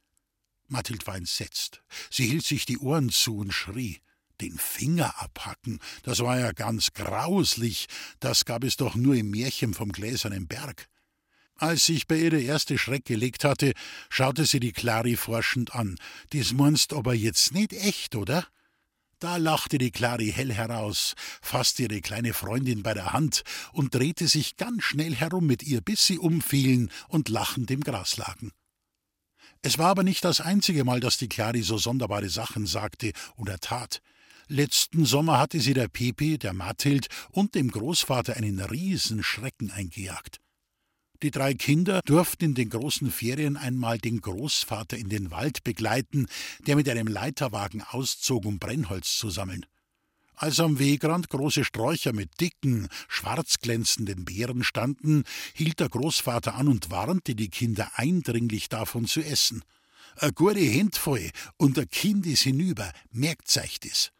Mathild 0.68 1.05
war 1.07 1.16
entsetzt. 1.16 1.82
Sie 2.09 2.28
hielt 2.28 2.45
sich 2.45 2.66
die 2.66 2.78
Ohren 2.78 3.09
zu 3.09 3.38
und 3.38 3.51
schrie. 3.51 3.99
Den 4.41 4.57
Finger 4.57 5.21
abhacken, 5.21 5.79
das 6.03 6.19
war 6.19 6.39
ja 6.39 6.51
ganz 6.51 6.93
grauslich. 6.93 7.88
Das 8.19 8.45
gab 8.45 8.63
es 8.63 8.77
doch 8.77 8.95
nur 8.95 9.15
im 9.15 9.31
Märchen 9.31 9.73
vom 9.73 9.91
gläsernen 9.91 10.47
Berg. 10.47 10.88
Als 11.57 11.86
sich 11.86 12.07
bei 12.07 12.17
ihr 12.17 12.31
der 12.31 12.41
erste 12.41 12.77
Schreck 12.77 13.05
gelegt 13.05 13.45
hatte, 13.45 13.73
schaute 14.09 14.45
sie 14.45 14.59
die 14.59 14.73
Clari 14.73 15.15
forschend 15.15 15.73
an. 15.73 15.95
Das 16.31 16.51
meinst 16.51 16.91
aber 16.91 17.13
jetzt 17.13 17.53
nicht 17.53 17.71
echt, 17.71 18.15
oder? 18.15 18.45
Da 19.19 19.38
lachte 19.38 19.77
die 19.77 19.91
Clari 19.91 20.33
hell 20.33 20.51
heraus, 20.51 21.15
fasste 21.41 21.83
ihre 21.83 22.01
kleine 22.01 22.33
Freundin 22.33 22.83
bei 22.83 22.93
der 22.93 23.13
Hand 23.13 23.43
und 23.71 23.95
drehte 23.95 24.27
sich 24.27 24.57
ganz 24.57 24.83
schnell 24.83 25.15
herum 25.15 25.47
mit 25.47 25.63
ihr, 25.63 25.79
bis 25.79 26.05
sie 26.05 26.19
umfielen 26.19 26.91
und 27.07 27.29
lachend 27.29 27.71
im 27.71 27.81
Gras 27.81 28.17
lagen. 28.17 28.51
Es 29.61 29.77
war 29.77 29.88
aber 29.88 30.03
nicht 30.03 30.25
das 30.25 30.41
einzige 30.41 30.83
Mal, 30.83 30.99
dass 30.99 31.17
die 31.17 31.29
Clari 31.29 31.61
so 31.61 31.77
sonderbare 31.77 32.29
Sachen 32.29 32.67
sagte 32.67 33.13
oder 33.38 33.57
tat. 33.59 34.01
Letzten 34.48 35.06
Sommer 35.06 35.39
hatte 35.39 35.60
sie 35.60 35.74
der 35.74 35.88
Pepi, 35.88 36.38
der 36.38 36.54
Mathild 36.54 37.08
und 37.32 37.56
dem 37.56 37.72
Großvater 37.72 38.38
einen 38.38 38.60
Riesenschrecken 38.60 39.72
eingejagt. 39.72 40.39
Die 41.24 41.32
drei 41.32 41.56
Kinder 41.56 42.02
durften 42.06 42.46
in 42.46 42.54
den 42.54 42.70
großen 42.70 43.10
Ferien 43.10 43.58
einmal 43.58 43.98
den 43.98 44.22
Großvater 44.22 44.98
in 44.98 45.10
den 45.10 45.32
Wald 45.32 45.64
begleiten, 45.64 46.28
der 46.68 46.76
mit 46.76 46.88
einem 46.88 47.08
Leiterwagen 47.08 47.82
auszog, 47.82 48.46
um 48.46 48.60
Brennholz 48.60 49.18
zu 49.18 49.32
sammeln. 49.32 49.66
Als 50.36 50.60
am 50.60 50.78
Wegrand 50.78 51.30
große 51.30 51.64
Sträucher 51.64 52.14
mit 52.14 52.39
dicken, 52.41 52.89
schwarz 53.08 53.56
glänzenden 53.60 54.26
Beeren 54.26 54.64
standen, 54.64 55.24
hielt 55.54 55.80
der 55.80 55.89
Großvater 55.89 56.56
an 56.56 56.68
und 56.68 56.91
warnte 56.91 57.34
die 57.34 57.50
Kinder 57.50 57.89
eindringlich 57.96 58.70
davon 58.70 59.06
zu 59.06 59.22
essen. 59.22 59.64
A 60.18 60.30
gute 60.30 60.60
Händ 60.60 60.98
voll 60.98 61.32
und 61.58 61.80
a 61.80 61.86
Kind 61.86 62.26
is 62.26 62.41
hinüber, 62.41 62.91
merkt 63.12 63.56
euch 63.58 63.80
das. 63.80 64.12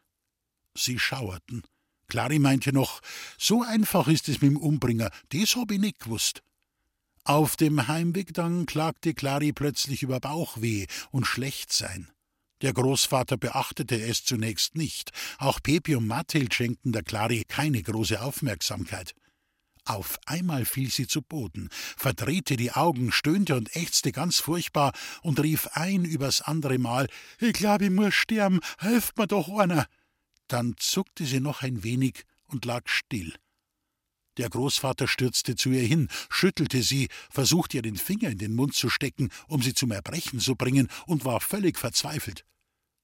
Sie 0.76 1.00
schauerten. 1.00 1.64
Clari 2.08 2.40
meinte 2.40 2.72
noch, 2.72 3.02
so 3.38 3.64
einfach 3.64 4.08
ist 4.08 4.30
es 4.30 4.42
mit 4.42 4.52
dem 4.52 4.58
Umbringer, 4.58 5.10
das 5.30 5.56
hab 5.56 5.72
ich 5.72 5.80
nicht 5.80 6.00
gewusst. 6.00 6.42
Auf 7.24 7.56
dem 7.56 7.88
Heimweg 7.88 8.34
dann 8.34 8.68
klagte 8.68 9.16
Clari 9.16 9.52
plötzlich 9.52 10.04
über 10.04 10.20
Bauchweh 10.20 10.86
und 11.10 11.26
Schlechtsein. 11.26 12.12
Der 12.62 12.72
Großvater 12.74 13.38
beachtete 13.38 14.00
es 14.00 14.24
zunächst 14.24 14.76
nicht. 14.76 15.12
Auch 15.40 15.60
Pepi 15.62 15.96
und 15.96 16.08
Mathild 16.08 16.54
schenkten 16.54 16.92
der 16.92 17.04
Clari 17.04 17.44
keine 17.48 17.82
große 17.82 18.22
Aufmerksamkeit. 18.22 19.14
Auf 19.86 20.18
einmal 20.26 20.66
fiel 20.66 20.90
sie 20.90 21.06
zu 21.06 21.22
Boden, 21.22 21.70
verdrehte 21.98 22.58
die 22.58 22.72
Augen, 22.72 23.12
stöhnte 23.12 23.56
und 23.56 23.76
ächzte 23.76 24.12
ganz 24.12 24.40
furchtbar 24.40 24.94
und 25.22 25.40
rief 25.40 25.68
ein 25.74 26.06
übers 26.06 26.42
andere 26.42 26.80
Mal: 26.80 27.08
Ich 27.40 27.54
glaub, 27.54 27.82
ich 27.82 27.92
muss 27.92 28.14
sterben, 28.14 28.62
helft 28.80 29.18
mir 29.18 29.28
doch 29.28 29.50
einer! 29.50 29.86
Dann 30.48 30.76
zuckte 30.78 31.26
sie 31.26 31.40
noch 31.40 31.62
ein 31.62 31.84
wenig 31.84 32.26
und 32.48 32.66
lag 32.66 32.88
still. 32.88 33.34
Der 34.38 34.50
Großvater 34.50 35.08
stürzte 35.08 35.56
zu 35.56 35.70
ihr 35.70 35.88
hin, 35.88 36.10
schüttelte 36.30 36.84
sie, 36.84 37.08
versuchte 37.30 37.78
ihr 37.78 37.82
den 37.82 37.96
Finger 37.96 38.30
in 38.30 38.38
den 38.38 38.54
Mund 38.54 38.76
zu 38.76 38.90
stecken, 38.90 39.30
um 39.48 39.62
sie 39.62 39.74
zum 39.74 39.92
Erbrechen 39.92 40.40
zu 40.40 40.56
bringen, 40.56 40.90
und 41.06 41.24
war 41.24 41.40
völlig 41.40 41.80
verzweifelt. 41.80 42.46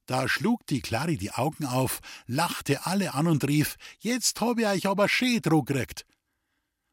Da 0.08 0.28
schlug 0.28 0.66
die 0.68 0.82
Clari 0.82 1.18
die 1.18 1.32
Augen 1.32 1.66
auf, 1.66 2.02
lachte 2.28 2.86
alle 2.86 3.14
an 3.14 3.28
und 3.28 3.48
rief: 3.48 3.78
Jetzt 4.00 4.42
hab 4.42 4.60
ich 4.60 4.66
euch 4.66 4.88
aber 4.88 5.08
schön 5.08 5.42
gekriegt. 5.42 6.06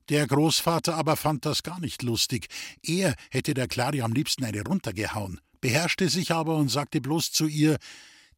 Der 0.08 0.26
Großvater 0.26 0.94
aber 0.94 1.16
fand 1.16 1.44
das 1.44 1.62
gar 1.62 1.80
nicht 1.80 2.02
lustig. 2.02 2.46
Er 2.82 3.14
hätte 3.30 3.54
der 3.54 3.66
Clari 3.66 4.02
am 4.02 4.12
liebsten 4.12 4.44
eine 4.44 4.62
runtergehauen, 4.62 5.40
beherrschte 5.60 6.08
sich 6.08 6.30
aber 6.30 6.56
und 6.56 6.68
sagte 6.68 7.00
bloß 7.00 7.32
zu 7.32 7.46
ihr: 7.46 7.78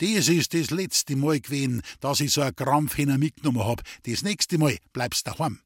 Das 0.01 0.29
ist 0.31 0.55
das 0.55 0.71
letzte 0.71 1.15
Mal 1.15 1.41
gewesen, 1.41 1.83
dass 2.01 2.21
ich 2.21 2.33
so 2.33 2.41
ein 2.41 2.57
Krampf 2.57 2.97
mitgenommen 2.97 3.67
hab. 3.67 3.83
Das 4.05 4.23
nächste 4.23 4.57
Mal 4.57 4.79
bleibst 4.95 5.27
daheim. 5.27 5.61